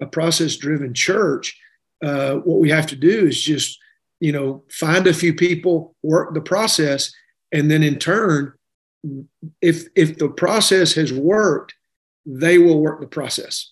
a 0.00 0.06
process 0.06 0.56
driven 0.56 0.94
church, 0.94 1.58
uh, 2.02 2.34
what 2.36 2.60
we 2.60 2.70
have 2.70 2.86
to 2.88 2.96
do 2.96 3.26
is 3.26 3.40
just 3.40 3.78
you 4.20 4.32
know 4.32 4.64
find 4.70 5.06
a 5.06 5.14
few 5.14 5.34
people, 5.34 5.94
work 6.02 6.34
the 6.34 6.40
process, 6.40 7.12
and 7.52 7.70
then 7.70 7.82
in 7.82 7.98
turn, 7.98 8.52
if 9.60 9.86
if 9.94 10.18
the 10.18 10.28
process 10.28 10.94
has 10.94 11.12
worked, 11.12 11.74
they 12.26 12.58
will 12.58 12.80
work 12.80 13.00
the 13.00 13.06
process. 13.06 13.71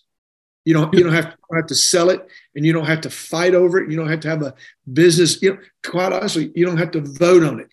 You 0.65 0.73
don't 0.75 0.93
you 0.93 1.03
don't 1.03 1.13
have 1.13 1.31
to 1.31 1.37
have 1.55 1.67
to 1.67 1.75
sell 1.75 2.09
it, 2.09 2.27
and 2.55 2.65
you 2.65 2.71
don't 2.71 2.85
have 2.85 3.01
to 3.01 3.09
fight 3.09 3.55
over 3.55 3.79
it. 3.79 3.89
You 3.89 3.97
don't 3.97 4.09
have 4.09 4.19
to 4.21 4.29
have 4.29 4.41
a 4.43 4.53
business. 4.91 5.41
You 5.41 5.53
know, 5.53 5.59
quite 5.83 6.13
honestly, 6.13 6.51
you 6.55 6.65
don't 6.65 6.77
have 6.77 6.91
to 6.91 7.01
vote 7.01 7.43
on 7.43 7.59
it. 7.59 7.71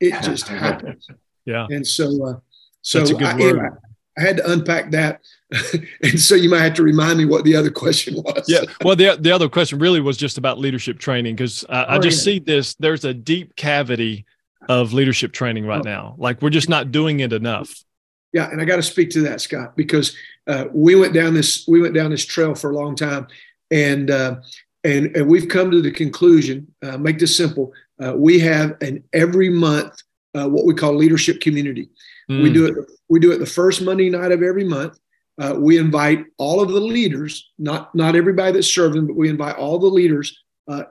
It 0.00 0.12
just 0.22 0.46
happens. 0.46 1.08
Yeah. 1.44 1.66
And 1.70 1.86
so, 1.86 2.26
uh, 2.26 2.34
so 2.82 3.00
I, 3.20 3.32
anyway, 3.32 3.68
I 4.16 4.20
had 4.20 4.36
to 4.36 4.52
unpack 4.52 4.92
that, 4.92 5.20
and 6.02 6.20
so 6.20 6.36
you 6.36 6.48
might 6.48 6.60
have 6.60 6.74
to 6.74 6.82
remind 6.82 7.18
me 7.18 7.24
what 7.24 7.44
the 7.44 7.56
other 7.56 7.70
question 7.70 8.14
was. 8.16 8.44
Yeah. 8.46 8.60
Well, 8.84 8.94
the 8.94 9.16
the 9.20 9.32
other 9.32 9.48
question 9.48 9.78
really 9.78 10.00
was 10.00 10.16
just 10.16 10.38
about 10.38 10.58
leadership 10.58 10.98
training 10.98 11.34
because 11.34 11.64
I, 11.68 11.84
oh, 11.84 11.86
I 11.96 11.98
just 11.98 12.18
yeah. 12.18 12.32
see 12.32 12.38
this. 12.38 12.74
There's 12.74 13.04
a 13.04 13.14
deep 13.14 13.56
cavity 13.56 14.26
of 14.68 14.92
leadership 14.92 15.32
training 15.32 15.66
right 15.66 15.80
oh. 15.80 15.88
now. 15.88 16.14
Like 16.18 16.40
we're 16.40 16.50
just 16.50 16.68
not 16.68 16.92
doing 16.92 17.20
it 17.20 17.32
enough. 17.32 17.82
Yeah, 18.32 18.50
and 18.50 18.60
I 18.60 18.64
got 18.64 18.76
to 18.76 18.82
speak 18.82 19.10
to 19.10 19.22
that, 19.22 19.40
Scott, 19.40 19.76
because 19.76 20.14
uh, 20.46 20.66
we 20.72 20.94
went 20.94 21.14
down 21.14 21.34
this 21.34 21.66
we 21.66 21.80
went 21.80 21.94
down 21.94 22.10
this 22.10 22.24
trail 22.24 22.54
for 22.54 22.70
a 22.70 22.76
long 22.76 22.94
time, 22.94 23.26
and 23.70 24.10
uh, 24.10 24.36
and 24.84 25.14
and 25.16 25.28
we've 25.28 25.48
come 25.48 25.70
to 25.70 25.80
the 25.80 25.90
conclusion. 25.90 26.66
Uh, 26.82 26.98
make 26.98 27.18
this 27.18 27.36
simple: 27.36 27.72
uh, 28.02 28.14
we 28.16 28.38
have 28.38 28.76
an 28.80 29.02
every 29.12 29.48
month 29.48 30.02
uh, 30.34 30.48
what 30.48 30.66
we 30.66 30.74
call 30.74 30.94
leadership 30.94 31.40
community. 31.40 31.88
Mm. 32.30 32.42
We 32.42 32.52
do 32.52 32.66
it. 32.66 32.74
We 33.08 33.20
do 33.20 33.32
it 33.32 33.38
the 33.38 33.46
first 33.46 33.82
Monday 33.82 34.10
night 34.10 34.32
of 34.32 34.42
every 34.42 34.64
month. 34.64 34.98
Uh, 35.40 35.54
we 35.56 35.78
invite 35.78 36.24
all 36.36 36.60
of 36.60 36.70
the 36.70 36.80
leaders, 36.80 37.50
not 37.58 37.94
not 37.94 38.16
everybody 38.16 38.52
that's 38.52 38.66
serving, 38.66 39.06
but 39.06 39.16
we 39.16 39.28
invite 39.28 39.56
all 39.56 39.78
the 39.78 39.86
leaders 39.86 40.42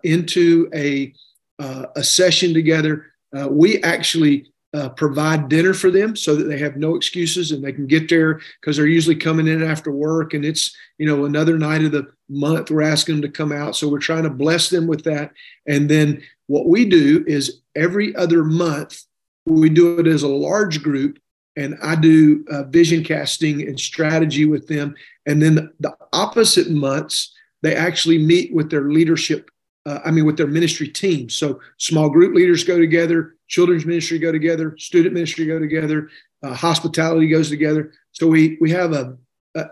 into 0.04 0.70
a 0.74 1.14
a 1.60 2.04
session 2.04 2.54
together. 2.54 3.12
we 3.50 3.82
actually 3.84 4.52
uh, 4.74 4.90
provide 4.90 5.50
dinner 5.50 5.74
for 5.74 5.90
them 5.90 6.16
so 6.16 6.36
that 6.36 6.44
they 6.44 6.58
have 6.58 6.76
no 6.76 6.96
excuses 6.96 7.52
and 7.52 7.64
they 7.64 7.72
can 7.72 7.88
get 7.88 8.10
there 8.10 8.42
because 8.60 8.78
they're 8.78 8.86
usually 8.86 9.16
coming 9.16 9.48
in 9.48 9.64
after 9.64 9.92
work 9.92 10.34
and 10.34 10.44
it's 10.44 10.76
you 10.98 11.08
know 11.08 11.26
another 11.26 11.58
night 11.58 11.84
of 11.84 11.92
the 11.92 12.08
month 12.30 12.70
we're 12.70 12.82
asking 12.82 13.16
them 13.16 13.22
to 13.22 13.30
come 13.30 13.52
out. 13.52 13.76
So 13.76 13.88
we're 13.88 14.00
trying 14.00 14.24
to 14.24 14.30
bless 14.30 14.70
them 14.70 14.88
with 14.88 15.04
that. 15.06 15.32
And 15.66 15.90
then 15.90 16.22
what 16.48 16.68
we 16.68 16.86
do 16.86 17.24
is 17.28 17.62
every 17.76 18.16
other 18.16 18.44
month 18.44 19.04
we 19.46 19.70
do 19.70 20.00
it 20.00 20.08
as 20.08 20.24
a 20.24 20.28
large 20.28 20.84
group 20.84 21.20
and 21.56 21.78
i 21.82 21.96
do 21.96 22.44
uh, 22.52 22.64
vision 22.64 23.04
casting 23.04 23.68
and 23.68 23.80
strategy 23.80 24.46
with 24.46 24.68
them. 24.68 24.96
And 25.26 25.42
then 25.42 25.56
the, 25.56 25.72
the 25.80 25.98
opposite 26.12 26.70
months 26.70 27.34
they 27.64 27.76
actually 27.76 28.20
meet 28.20 28.54
with 28.54 28.70
their 28.70 28.92
leadership 28.92 29.50
uh, 29.88 30.02
I 30.04 30.12
mean, 30.12 30.26
with 30.26 30.36
their 30.36 30.48
ministry 30.48 30.90
teams. 30.90 31.34
So 31.34 31.62
small 31.78 32.10
group 32.10 32.36
leaders 32.36 32.66
go 32.66 32.78
together, 32.78 33.36
children's 33.48 33.86
ministry 33.86 34.20
go 34.20 34.34
together, 34.34 34.76
student 34.78 35.14
ministry 35.14 35.46
go 35.46 35.60
together, 35.60 36.10
uh, 36.44 36.54
hospitality 36.54 37.30
goes 37.30 37.50
together. 37.50 37.94
So 38.12 38.28
we 38.28 38.58
we 38.60 38.70
have 38.72 38.92
a, 38.92 39.18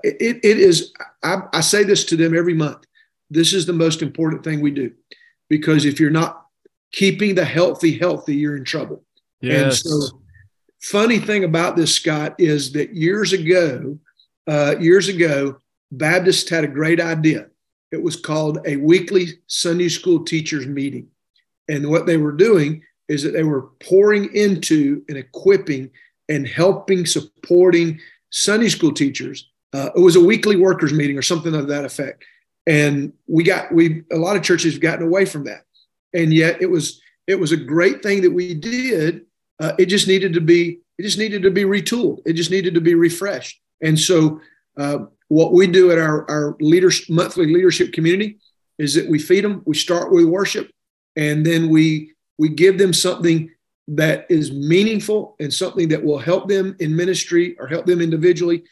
it, 0.04 0.39
it 0.43 0.58
is 0.60 0.93
I, 1.21 1.41
I 1.51 1.62
say 1.62 1.84
this 1.84 2.06
to 2.06 2.15
them 2.15 2.36
every 2.36 2.54
month. 2.54 2.86
This 3.30 3.51
is 3.54 3.65
the 3.65 3.73
most 3.73 4.01
important 4.01 4.43
thing 4.43 4.62
we 4.62 4.71
do 4.71 4.93
because 5.49 5.84
if 5.84 5.99
you're 5.99 6.12
not 6.12 6.45
keeping 6.93 7.36
the 7.36 7.45
healthy 7.45 7.97
healthy, 7.97 8.36
you're 8.36 8.56
in 8.56 8.63
trouble. 8.63 9.04
Yes. 9.41 9.63
And 9.63 9.73
so, 9.73 10.21
funny 10.82 11.19
thing 11.19 11.43
about 11.43 11.75
this, 11.75 11.93
Scott, 11.93 12.36
is 12.39 12.71
that 12.71 12.95
years 12.95 13.34
ago, 13.34 13.99
uh, 14.47 14.75
years 14.80 15.10
ago, 15.10 15.58
Baptists 15.91 16.49
had 16.49 16.63
a 16.63 16.69
great 16.69 17.01
idea 17.01 17.47
it 17.96 18.04
was 18.04 18.18
called 18.18 18.60
a 18.66 18.76
weekly 18.76 19.28
Sunday 19.48 19.88
school 19.88 20.26
teachers 20.26 20.68
meeting. 20.68 21.08
And 21.70 21.90
what 21.90 22.06
they 22.06 22.18
were 22.18 22.34
doing 22.34 22.84
is 23.08 23.24
that 23.24 23.32
they 23.32 23.44
were 23.44 23.70
pouring 23.80 24.36
into 24.36 25.02
and 25.08 25.18
equipping 25.18 25.90
and 26.28 26.46
helping, 26.46 27.06
supporting 27.06 28.02
Sunday 28.32 28.68
school 28.68 28.92
teachers. 28.92 29.50
Uh, 29.72 29.92
it 29.96 30.02
was 30.02 30.18
a 30.18 30.24
weekly 30.24 30.58
workers 30.58 30.92
meeting 30.92 31.18
or 31.18 31.22
something 31.22 31.56
of 31.56 31.70
that 31.70 31.86
effect. 31.86 32.26
And 32.68 33.14
we 33.28 33.46
got 33.46 33.72
we 33.72 34.04
a 34.12 34.18
lot 34.18 34.36
of 34.36 34.44
churches 34.44 34.74
have 34.74 34.82
gotten 34.82 35.06
away 35.06 35.24
from 35.24 35.46
that, 35.46 35.64
and 36.14 36.34
yet 36.34 36.62
it 36.62 36.70
was 36.70 37.00
it 37.28 37.40
was 37.40 37.54
a 37.54 37.58
great 37.58 38.04
thing 38.04 38.22
that 38.24 38.32
we 38.32 38.56
did. 38.56 39.22
Uh, 39.62 39.72
it 39.80 39.86
just 39.86 40.08
needed 40.08 40.34
to 40.34 40.42
be 40.42 40.80
it 40.98 41.04
just 41.04 41.18
needed 41.18 41.44
to 41.44 41.52
be 41.52 41.64
retooled. 41.64 42.20
It 42.26 42.34
just 42.34 42.52
needed 42.52 42.74
to 42.74 42.82
be 42.82 42.96
refreshed. 42.96 43.62
And 43.82 43.98
so 43.98 44.42
uh, 44.78 45.06
what 45.28 45.54
we 45.54 45.68
do 45.68 45.92
at 45.92 45.98
our, 45.98 46.30
our 46.30 46.56
leaders, 46.60 47.10
monthly 47.10 47.48
leadership 47.48 47.94
community 47.94 48.38
is 48.78 48.94
that 48.94 49.10
we 49.10 49.20
feed 49.20 49.44
them. 49.44 49.64
We 49.66 49.76
start 49.76 50.12
with 50.12 50.26
worship, 50.26 50.70
and 51.16 51.46
then 51.46 51.70
we 51.70 52.14
we 52.38 52.50
give 52.50 52.78
them 52.78 52.94
something 52.94 53.50
that 53.88 54.26
is 54.30 54.52
meaningful 54.52 55.36
and 55.40 55.54
something 55.54 55.88
that 55.90 56.04
will 56.04 56.18
help 56.18 56.50
them 56.50 56.76
in 56.80 56.96
ministry 56.96 57.56
or 57.60 57.68
help 57.68 57.86
them 57.86 58.02
individually. 58.02 58.64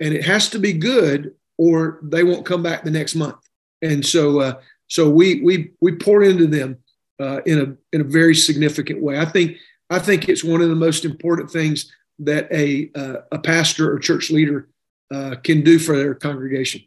And 0.00 0.12
it 0.12 0.24
has 0.24 0.48
to 0.50 0.58
be 0.58 0.72
good, 0.72 1.34
or 1.58 2.00
they 2.02 2.24
won't 2.24 2.46
come 2.46 2.62
back 2.62 2.82
the 2.82 2.90
next 2.90 3.14
month. 3.14 3.36
And 3.82 4.04
so, 4.04 4.40
uh, 4.40 4.54
so 4.88 5.08
we 5.08 5.40
we 5.42 5.70
we 5.80 5.92
pour 5.92 6.22
into 6.22 6.46
them 6.46 6.78
uh, 7.20 7.40
in 7.46 7.58
a 7.60 7.96
in 7.96 8.00
a 8.00 8.04
very 8.04 8.34
significant 8.34 9.00
way. 9.00 9.18
I 9.18 9.24
think 9.24 9.56
I 9.90 9.98
think 9.98 10.28
it's 10.28 10.44
one 10.44 10.60
of 10.60 10.68
the 10.68 10.74
most 10.74 11.04
important 11.04 11.50
things 11.50 11.92
that 12.18 12.48
a 12.52 12.90
uh, 12.94 13.22
a 13.32 13.38
pastor 13.38 13.92
or 13.92 13.98
church 13.98 14.30
leader 14.30 14.68
uh, 15.12 15.36
can 15.42 15.62
do 15.62 15.78
for 15.78 15.96
their 15.96 16.14
congregation. 16.14 16.82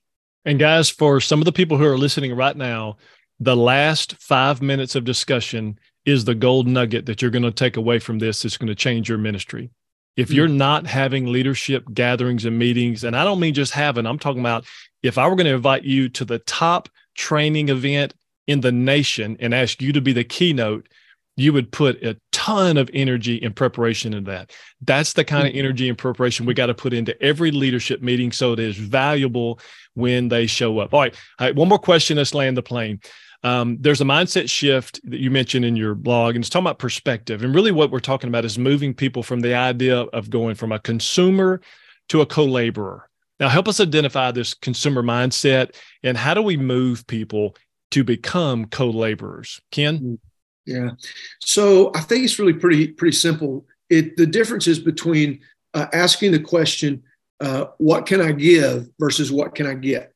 And 0.46 0.60
guys, 0.60 0.90
for 0.90 1.20
some 1.20 1.40
of 1.40 1.46
the 1.46 1.52
people 1.52 1.78
who 1.78 1.86
are 1.86 1.98
listening 1.98 2.34
right 2.36 2.56
now, 2.56 2.98
the 3.40 3.56
last 3.56 4.16
five 4.22 4.62
minutes 4.62 4.96
of 4.96 5.04
discussion 5.04 5.78
is 6.06 6.24
the 6.24 6.36
gold 6.36 6.68
nugget 6.68 7.06
that 7.06 7.22
you're 7.22 7.32
going 7.32 7.44
to 7.44 7.52
take 7.52 7.78
away 7.78 8.00
from 8.00 8.20
this 8.20 8.42
that's 8.42 8.58
going 8.58 8.68
to 8.68 8.76
change 8.76 9.10
your 9.10 9.18
ministry. 9.18 9.70
If 10.16 10.32
you're 10.32 10.48
hmm. 10.48 10.58
not 10.58 10.88
having 10.88 11.28
leadership 11.28 11.86
gatherings 11.94 12.46
and 12.46 12.58
meetings, 12.58 13.04
and 13.04 13.16
I 13.16 13.24
don't 13.24 13.40
mean 13.40 13.54
just 13.54 13.74
having, 13.74 14.06
I'm 14.06 14.18
talking 14.18 14.40
about 14.40 14.66
if 15.04 15.18
I 15.18 15.28
were 15.28 15.36
going 15.36 15.46
to 15.46 15.54
invite 15.54 15.84
you 15.84 16.10
to 16.10 16.26
the 16.26 16.40
top 16.40 16.90
training 17.16 17.70
event 17.70 18.14
in 18.48 18.62
the 18.62 18.72
nation 18.72 19.38
and 19.40 19.54
ask 19.54 19.82
you 19.82 19.92
to 19.94 20.02
be 20.02 20.14
the 20.14 20.24
keynote, 20.24 20.88
you 21.36 21.54
would 21.54 21.72
put 21.72 22.02
a 22.04 22.18
ton 22.48 22.78
of 22.78 22.90
energy 22.94 23.42
and 23.44 23.54
preparation 23.54 24.14
in 24.14 24.24
that. 24.24 24.52
That's 24.82 25.14
the 25.14 25.26
kind 25.26 25.46
of 25.46 25.52
mm-hmm. 25.52 25.60
energy 25.60 25.90
and 25.90 25.98
preparation 25.98 26.46
we 26.46 26.54
got 26.54 26.68
to 26.68 26.74
put 26.74 26.94
into 26.94 27.22
every 27.22 27.52
leadership 27.52 28.02
meeting 28.02 28.32
so 28.32 28.54
it 28.54 28.60
is 28.60 28.78
valuable 28.78 29.60
when 29.96 30.30
they 30.30 30.48
show 30.48 30.80
up. 30.80 30.94
All 30.94 31.02
right. 31.02 31.16
All 31.40 31.48
right. 31.48 31.56
One 31.56 31.68
more 31.68 31.80
question. 31.80 32.16
Let's 32.16 32.34
land 32.34 32.56
the 32.56 32.64
plane. 32.64 33.02
Um, 33.44 33.78
there's 33.82 34.00
a 34.00 34.06
mindset 34.06 34.50
shift 34.50 35.02
that 35.10 35.20
you 35.20 35.30
mentioned 35.30 35.66
in 35.66 35.76
your 35.76 35.94
blog, 35.94 36.36
and 36.36 36.44
it's 36.44 36.50
talking 36.50 36.66
about 36.66 36.80
perspective. 36.80 37.44
And 37.44 37.54
really, 37.54 37.72
what 37.72 37.92
we're 37.92 38.00
talking 38.00 38.30
about 38.30 38.46
is 38.46 38.58
moving 38.58 38.94
people 38.94 39.24
from 39.24 39.42
the 39.42 39.54
idea 39.54 40.00
of 40.00 40.30
going 40.30 40.56
from 40.56 40.72
a 40.72 40.80
consumer 40.80 41.62
to 42.10 42.22
a 42.22 42.26
co 42.26 42.46
laborer. 42.46 43.10
Now, 43.42 43.50
help 43.50 43.68
us 43.68 43.82
identify 43.82 44.32
this 44.32 44.54
consumer 44.54 45.04
mindset 45.04 45.76
and 46.02 46.18
how 46.18 46.34
do 46.34 46.42
we 46.42 46.58
move 46.58 47.06
people 47.08 47.56
to 47.92 48.04
become 48.04 48.66
co 48.66 48.90
laborers? 48.90 49.62
Ken? 49.72 50.18
Yeah. 50.68 50.92
So 51.40 51.92
I 51.96 52.02
think 52.02 52.26
it's 52.26 52.38
really 52.38 52.54
pretty 52.54 52.90
pretty 52.90 53.16
simple. 53.16 53.66
It 53.90 54.18
the 54.18 54.28
difference 54.28 54.68
is 54.68 54.80
between 54.80 55.40
uh, 55.74 55.88
asking 55.94 56.34
the 56.34 56.40
question, 56.40 57.02
uh, 57.40 57.68
"What 57.78 58.06
can 58.06 58.22
I 58.22 58.34
give?" 58.34 58.90
versus 59.00 59.32
"What 59.32 59.56
can 59.56 59.66
I 59.66 59.76
get?" 59.76 60.14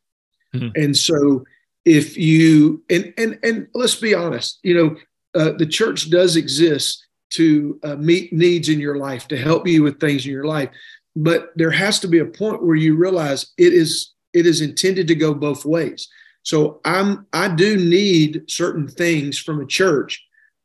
Mm-hmm. 0.54 0.70
And 0.76 0.98
so 0.98 1.46
if 1.86 2.18
you 2.18 2.84
and 2.90 3.14
and 3.18 3.40
and 3.44 3.68
let's 3.74 3.96
be 3.96 4.14
honest, 4.14 4.60
you 4.62 4.76
know, 4.76 4.98
uh, 5.40 5.54
the 5.58 5.66
church 5.66 6.10
does 6.10 6.36
exist 6.36 7.08
to 7.32 7.80
uh, 7.84 7.96
meet 7.96 8.34
needs 8.34 8.68
in 8.68 8.80
your 8.80 8.98
life, 8.98 9.30
to 9.30 9.38
help 9.38 9.66
you 9.66 9.84
with 9.84 10.02
things 10.02 10.26
in 10.26 10.34
your 10.34 10.44
life, 10.44 10.70
but 11.16 11.52
there 11.56 11.72
has 11.72 11.98
to 12.02 12.10
be 12.10 12.20
a 12.20 12.26
point 12.26 12.62
where 12.62 12.76
you 12.76 12.98
realize 12.98 13.54
it 13.58 13.72
is 13.72 14.14
it 14.34 14.46
is 14.46 14.60
intended 14.60 15.08
to 15.08 15.16
go 15.16 15.34
both 15.34 15.64
ways. 15.64 16.10
So 16.44 16.82
I'm 16.84 17.26
I 17.32 17.48
do 17.48 17.78
need 17.78 18.44
certain 18.50 18.88
things 18.88 19.38
from 19.38 19.62
a 19.62 19.66
church 19.66 20.22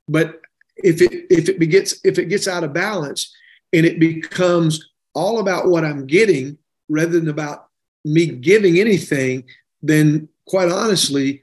but 0.08 0.40
if 0.76 1.00
it 1.00 1.26
if 1.30 1.48
it 1.48 1.66
gets 1.66 2.00
if 2.04 2.18
it 2.18 2.26
gets 2.26 2.46
out 2.46 2.64
of 2.64 2.72
balance 2.72 3.34
and 3.72 3.86
it 3.86 3.98
becomes 3.98 4.90
all 5.14 5.40
about 5.40 5.68
what 5.68 5.84
I'm 5.84 6.06
getting 6.06 6.58
rather 6.88 7.18
than 7.18 7.28
about 7.28 7.68
me 8.04 8.26
giving 8.26 8.78
anything, 8.78 9.44
then 9.82 10.28
quite 10.46 10.70
honestly, 10.70 11.42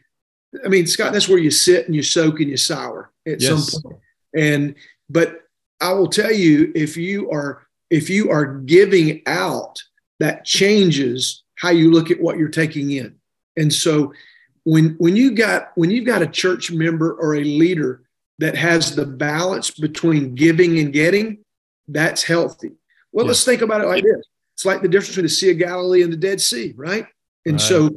I 0.63 0.69
mean, 0.69 0.87
Scott, 0.87 1.11
that's 1.13 1.27
where 1.27 1.39
you 1.39 1.51
sit 1.51 1.87
and 1.87 1.95
you 1.95 2.03
soak 2.03 2.39
and 2.39 2.49
you 2.49 2.57
sour 2.57 3.11
at 3.27 3.41
yes. 3.41 3.71
some 3.71 3.81
point. 3.81 4.01
And 4.35 4.75
but 5.09 5.41
I 5.81 5.93
will 5.93 6.07
tell 6.07 6.31
you, 6.31 6.71
if 6.75 6.95
you 6.95 7.29
are 7.31 7.67
if 7.89 8.09
you 8.09 8.31
are 8.31 8.45
giving 8.45 9.21
out, 9.27 9.81
that 10.19 10.45
changes 10.45 11.43
how 11.55 11.69
you 11.69 11.91
look 11.91 12.11
at 12.11 12.21
what 12.21 12.37
you're 12.37 12.49
taking 12.49 12.91
in. 12.91 13.15
And 13.57 13.71
so 13.71 14.13
when 14.63 14.95
when 14.97 15.15
you 15.15 15.31
got 15.31 15.71
when 15.75 15.91
you've 15.91 16.05
got 16.05 16.21
a 16.21 16.27
church 16.27 16.71
member 16.71 17.13
or 17.13 17.35
a 17.35 17.43
leader 17.43 18.02
that 18.39 18.55
has 18.55 18.95
the 18.95 19.05
balance 19.05 19.71
between 19.71 20.35
giving 20.35 20.79
and 20.79 20.91
getting, 20.91 21.39
that's 21.87 22.23
healthy. 22.23 22.71
Well, 23.11 23.25
yeah. 23.25 23.29
let's 23.29 23.45
think 23.45 23.61
about 23.61 23.81
it 23.81 23.87
like 23.87 24.03
this. 24.03 24.25
It's 24.55 24.65
like 24.65 24.81
the 24.81 24.87
difference 24.87 25.09
between 25.09 25.25
the 25.25 25.29
Sea 25.29 25.51
of 25.51 25.59
Galilee 25.59 26.03
and 26.03 26.11
the 26.11 26.17
Dead 26.17 26.39
Sea, 26.41 26.73
right? 26.75 27.05
And 27.45 27.55
right. 27.55 27.61
so, 27.61 27.89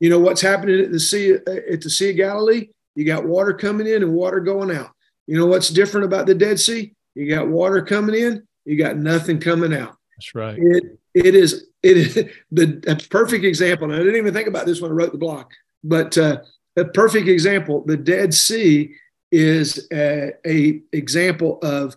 you 0.00 0.10
know 0.10 0.18
what's 0.18 0.40
happening 0.40 0.80
at 0.80 0.92
the 0.92 1.00
Sea 1.00 1.32
at 1.32 1.80
the 1.80 1.90
Sea 1.90 2.10
of 2.10 2.16
Galilee? 2.16 2.68
You 2.94 3.04
got 3.04 3.24
water 3.24 3.52
coming 3.54 3.86
in 3.86 4.02
and 4.02 4.12
water 4.12 4.40
going 4.40 4.70
out. 4.70 4.90
You 5.26 5.38
know 5.38 5.46
what's 5.46 5.68
different 5.68 6.04
about 6.04 6.26
the 6.26 6.34
Dead 6.34 6.58
Sea? 6.58 6.94
You 7.14 7.28
got 7.28 7.48
water 7.48 7.82
coming 7.82 8.14
in, 8.14 8.46
you 8.64 8.76
got 8.76 8.96
nothing 8.96 9.40
coming 9.40 9.74
out. 9.74 9.96
That's 10.16 10.34
right. 10.34 10.58
It 10.58 10.98
it 11.14 11.34
is 11.34 11.66
it 11.82 11.96
is 11.96 12.14
the 12.52 12.82
a 12.86 12.96
perfect 13.08 13.44
example. 13.44 13.90
And 13.90 13.94
I 13.94 13.98
didn't 13.98 14.16
even 14.16 14.34
think 14.34 14.48
about 14.48 14.66
this 14.66 14.80
when 14.80 14.90
I 14.90 14.94
wrote 14.94 15.12
the 15.12 15.18
blog, 15.18 15.46
but 15.84 16.16
uh, 16.18 16.38
a 16.76 16.84
perfect 16.84 17.28
example. 17.28 17.84
The 17.86 17.96
Dead 17.96 18.34
Sea 18.34 18.94
is 19.32 19.88
a, 19.92 20.32
a 20.46 20.80
example 20.92 21.58
of 21.62 21.96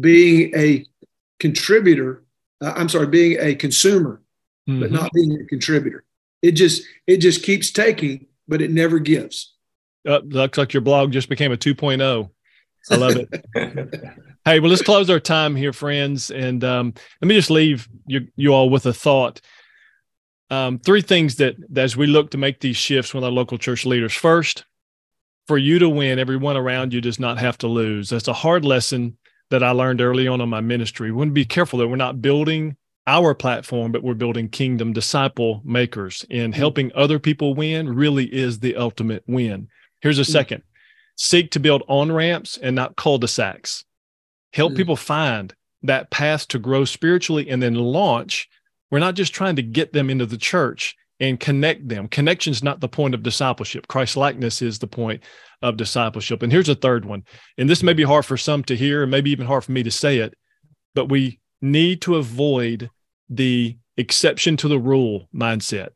being 0.00 0.52
a 0.54 0.84
contributor. 1.38 2.24
Uh, 2.60 2.74
I'm 2.76 2.88
sorry, 2.88 3.06
being 3.06 3.38
a 3.40 3.54
consumer, 3.54 4.20
mm-hmm. 4.68 4.80
but 4.80 4.90
not 4.90 5.10
being 5.12 5.40
a 5.40 5.44
contributor. 5.44 6.04
It 6.42 6.52
just 6.52 6.82
it 7.06 7.18
just 7.18 7.42
keeps 7.44 7.70
taking, 7.70 8.26
but 8.48 8.60
it 8.60 8.70
never 8.70 8.98
gives. 8.98 9.54
Uh, 10.06 10.20
looks 10.24 10.58
like 10.58 10.74
your 10.74 10.80
blog 10.80 11.12
just 11.12 11.28
became 11.28 11.52
a 11.52 11.56
2.0. 11.56 12.28
I 12.90 12.96
love 12.96 13.16
it. 13.16 13.44
hey, 14.44 14.58
well, 14.58 14.70
let's 14.70 14.82
close 14.82 15.08
our 15.08 15.20
time 15.20 15.54
here, 15.54 15.72
friends, 15.72 16.32
and 16.32 16.64
um, 16.64 16.94
let 17.20 17.28
me 17.28 17.36
just 17.36 17.50
leave 17.50 17.88
you 18.06 18.26
you 18.34 18.52
all 18.52 18.68
with 18.68 18.86
a 18.86 18.92
thought. 18.92 19.40
Um, 20.50 20.80
three 20.80 21.00
things 21.00 21.36
that, 21.36 21.56
that 21.70 21.82
as 21.82 21.96
we 21.96 22.06
look 22.06 22.32
to 22.32 22.38
make 22.38 22.60
these 22.60 22.76
shifts 22.76 23.14
with 23.14 23.24
our 23.24 23.30
local 23.30 23.56
church 23.56 23.86
leaders. 23.86 24.12
First, 24.12 24.64
for 25.46 25.58
you 25.58 25.78
to 25.78 25.88
win, 25.88 26.18
everyone 26.18 26.56
around 26.56 26.92
you 26.92 27.00
does 27.00 27.18
not 27.18 27.38
have 27.38 27.58
to 27.58 27.68
lose. 27.68 28.10
That's 28.10 28.28
a 28.28 28.32
hard 28.32 28.64
lesson 28.64 29.16
that 29.50 29.62
I 29.62 29.70
learned 29.70 30.00
early 30.00 30.26
on 30.28 30.40
in 30.40 30.48
my 30.48 30.60
ministry. 30.60 31.10
We 31.10 31.18
want 31.18 31.30
to 31.30 31.34
be 31.34 31.44
careful 31.44 31.78
that 31.80 31.88
we're 31.88 31.96
not 31.96 32.22
building 32.22 32.76
our 33.06 33.34
platform, 33.34 33.92
but 33.92 34.02
we're 34.02 34.14
building 34.14 34.48
kingdom 34.48 34.92
disciple 34.92 35.60
makers. 35.64 36.24
And 36.30 36.52
mm. 36.52 36.56
helping 36.56 36.92
other 36.94 37.18
people 37.18 37.54
win 37.54 37.88
really 37.94 38.32
is 38.32 38.60
the 38.60 38.76
ultimate 38.76 39.24
win. 39.26 39.68
Here's 40.00 40.18
a 40.18 40.22
mm. 40.22 40.32
second 40.32 40.62
seek 41.16 41.50
to 41.50 41.60
build 41.60 41.82
on 41.88 42.10
ramps 42.10 42.56
and 42.56 42.74
not 42.74 42.96
cul-de-sacs. 42.96 43.84
Help 44.52 44.72
mm. 44.72 44.76
people 44.76 44.96
find 44.96 45.54
that 45.82 46.10
path 46.10 46.48
to 46.48 46.58
grow 46.58 46.84
spiritually 46.84 47.50
and 47.50 47.62
then 47.62 47.74
launch. 47.74 48.48
We're 48.90 49.00
not 49.00 49.14
just 49.14 49.34
trying 49.34 49.56
to 49.56 49.62
get 49.62 49.92
them 49.92 50.08
into 50.08 50.26
the 50.26 50.38
church 50.38 50.96
and 51.22 51.38
connect 51.38 51.88
them. 51.88 52.08
Connection 52.08 52.50
is 52.50 52.64
not 52.64 52.80
the 52.80 52.88
point 52.88 53.14
of 53.14 53.22
discipleship. 53.22 53.86
Christ 53.86 54.16
likeness 54.16 54.60
is 54.60 54.80
the 54.80 54.88
point 54.88 55.22
of 55.62 55.76
discipleship. 55.76 56.42
And 56.42 56.50
here's 56.50 56.68
a 56.68 56.74
third 56.74 57.04
one. 57.04 57.22
And 57.56 57.70
this 57.70 57.84
may 57.84 57.92
be 57.92 58.02
hard 58.02 58.26
for 58.26 58.36
some 58.36 58.64
to 58.64 58.76
hear, 58.76 59.02
and 59.02 59.10
maybe 59.10 59.30
even 59.30 59.46
hard 59.46 59.62
for 59.62 59.70
me 59.70 59.84
to 59.84 59.90
say 59.90 60.18
it, 60.18 60.34
but 60.96 61.08
we 61.08 61.38
need 61.60 62.02
to 62.02 62.16
avoid 62.16 62.90
the 63.30 63.78
exception 63.96 64.56
to 64.58 64.68
the 64.68 64.80
rule 64.80 65.28
mindset. 65.32 65.90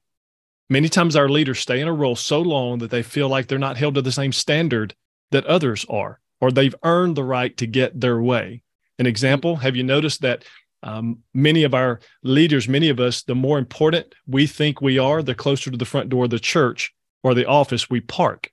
Many 0.71 0.89
times 0.89 1.17
our 1.17 1.29
leaders 1.29 1.59
stay 1.59 1.81
in 1.81 1.89
a 1.89 1.93
role 1.93 2.15
so 2.15 2.41
long 2.41 2.79
that 2.79 2.93
they 2.93 3.03
feel 3.03 3.29
like 3.29 3.49
they're 3.49 3.59
not 3.59 3.77
held 3.77 3.97
to 3.97 4.03
the 4.03 4.13
same 4.13 4.33
standard 4.33 4.95
that 5.33 5.45
others 5.47 5.85
are, 5.91 6.21
or 6.41 6.53
they've 6.53 6.75
earned 6.85 7.17
the 7.17 7.25
right 7.25 7.57
to 7.57 7.67
get 7.67 8.01
their 8.01 8.21
way. 8.21 8.63
An 9.01 9.07
example, 9.07 9.57
have 9.57 9.75
you 9.75 9.83
noticed 9.83 10.21
that 10.21 10.45
um, 10.83 11.19
many 11.35 11.65
of 11.65 11.75
our 11.75 12.01
leaders, 12.23 12.69
many 12.69 12.89
of 12.89 13.01
us, 13.01 13.23
the 13.23 13.35
more 13.35 13.59
important 13.59 14.15
we 14.27 14.47
think 14.47 14.81
we 14.81 14.99
are, 14.99 15.23
the 15.23 15.35
closer 15.35 15.71
to 15.71 15.77
the 15.77 15.85
front 15.85 16.09
door 16.09 16.25
of 16.25 16.31
the 16.31 16.39
church 16.39 16.95
or 17.23 17.35
the 17.35 17.47
office 17.47 17.91
we 17.91 18.01
park, 18.01 18.51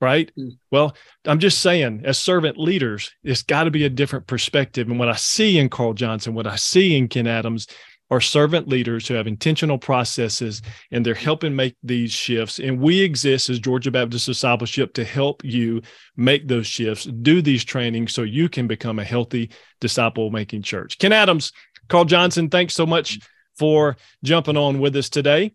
right? 0.00 0.30
Mm. 0.38 0.52
Well, 0.70 0.96
I'm 1.24 1.40
just 1.40 1.60
saying, 1.60 2.02
as 2.04 2.18
servant 2.18 2.58
leaders, 2.58 3.12
it's 3.24 3.42
got 3.42 3.64
to 3.64 3.70
be 3.70 3.84
a 3.84 3.90
different 3.90 4.26
perspective. 4.26 4.88
And 4.88 4.98
what 4.98 5.08
I 5.08 5.16
see 5.16 5.58
in 5.58 5.68
Carl 5.68 5.94
Johnson, 5.94 6.34
what 6.34 6.46
I 6.46 6.56
see 6.56 6.96
in 6.96 7.08
Ken 7.08 7.26
Adams, 7.26 7.66
are 8.14 8.20
servant 8.20 8.68
leaders 8.68 9.08
who 9.08 9.14
have 9.14 9.26
intentional 9.26 9.76
processes 9.76 10.62
and 10.92 11.04
they're 11.04 11.14
helping 11.14 11.54
make 11.56 11.76
these 11.82 12.12
shifts. 12.12 12.60
And 12.60 12.80
we 12.80 13.00
exist 13.00 13.50
as 13.50 13.58
Georgia 13.58 13.90
Baptist 13.90 14.26
Discipleship 14.26 14.94
to 14.94 15.04
help 15.04 15.44
you 15.44 15.82
make 16.16 16.46
those 16.46 16.66
shifts, 16.66 17.04
do 17.04 17.42
these 17.42 17.64
trainings 17.64 18.14
so 18.14 18.22
you 18.22 18.48
can 18.48 18.68
become 18.68 19.00
a 19.00 19.04
healthy 19.04 19.50
disciple 19.80 20.30
making 20.30 20.62
church. 20.62 20.98
Ken 20.98 21.12
Adams, 21.12 21.52
Carl 21.88 22.04
Johnson, 22.04 22.48
thanks 22.48 22.74
so 22.74 22.86
much 22.86 23.18
for 23.58 23.96
jumping 24.22 24.56
on 24.56 24.78
with 24.78 24.94
us 24.94 25.08
today. 25.08 25.52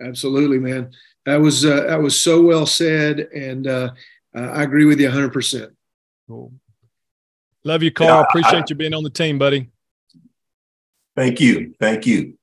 Absolutely, 0.00 0.58
man. 0.58 0.90
That 1.24 1.40
was 1.40 1.64
uh, 1.64 1.86
that 1.88 2.00
was 2.00 2.20
so 2.20 2.42
well 2.42 2.66
said, 2.66 3.18
and 3.34 3.66
uh, 3.66 3.90
I 4.34 4.62
agree 4.62 4.84
with 4.84 5.00
you 5.00 5.06
100. 5.06 5.32
percent 5.32 5.72
Cool. 6.28 6.52
Love 7.64 7.82
you, 7.82 7.90
Carl. 7.90 8.10
Yeah, 8.10 8.22
Appreciate 8.28 8.62
I, 8.62 8.64
you 8.68 8.76
being 8.76 8.94
on 8.94 9.02
the 9.02 9.10
team, 9.10 9.38
buddy. 9.38 9.70
Thank 11.16 11.40
you. 11.40 11.74
Thank 11.80 12.06
you. 12.06 12.36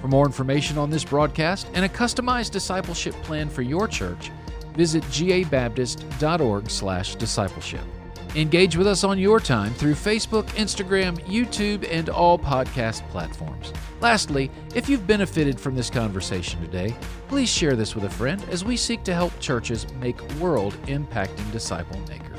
For 0.00 0.08
more 0.08 0.24
information 0.24 0.78
on 0.78 0.88
this 0.88 1.04
broadcast 1.04 1.66
and 1.74 1.84
a 1.84 1.90
customized 1.90 2.52
discipleship 2.52 3.14
plan 3.16 3.50
for 3.50 3.60
your 3.60 3.86
church, 3.86 4.30
visit 4.74 5.02
gabaptist.org/discipleship. 5.04 8.01
Engage 8.34 8.76
with 8.76 8.86
us 8.86 9.04
on 9.04 9.18
your 9.18 9.40
time 9.40 9.74
through 9.74 9.92
Facebook, 9.92 10.44
Instagram, 10.52 11.18
YouTube, 11.26 11.86
and 11.90 12.08
all 12.08 12.38
podcast 12.38 13.06
platforms. 13.10 13.74
Lastly, 14.00 14.50
if 14.74 14.88
you've 14.88 15.06
benefited 15.06 15.60
from 15.60 15.74
this 15.74 15.90
conversation 15.90 16.58
today, 16.62 16.96
please 17.28 17.50
share 17.50 17.76
this 17.76 17.94
with 17.94 18.04
a 18.04 18.10
friend 18.10 18.42
as 18.50 18.64
we 18.64 18.74
seek 18.76 19.04
to 19.04 19.12
help 19.12 19.38
churches 19.38 19.86
make 20.00 20.20
world 20.36 20.72
impacting 20.86 21.50
disciple 21.52 22.00
makers. 22.08 22.31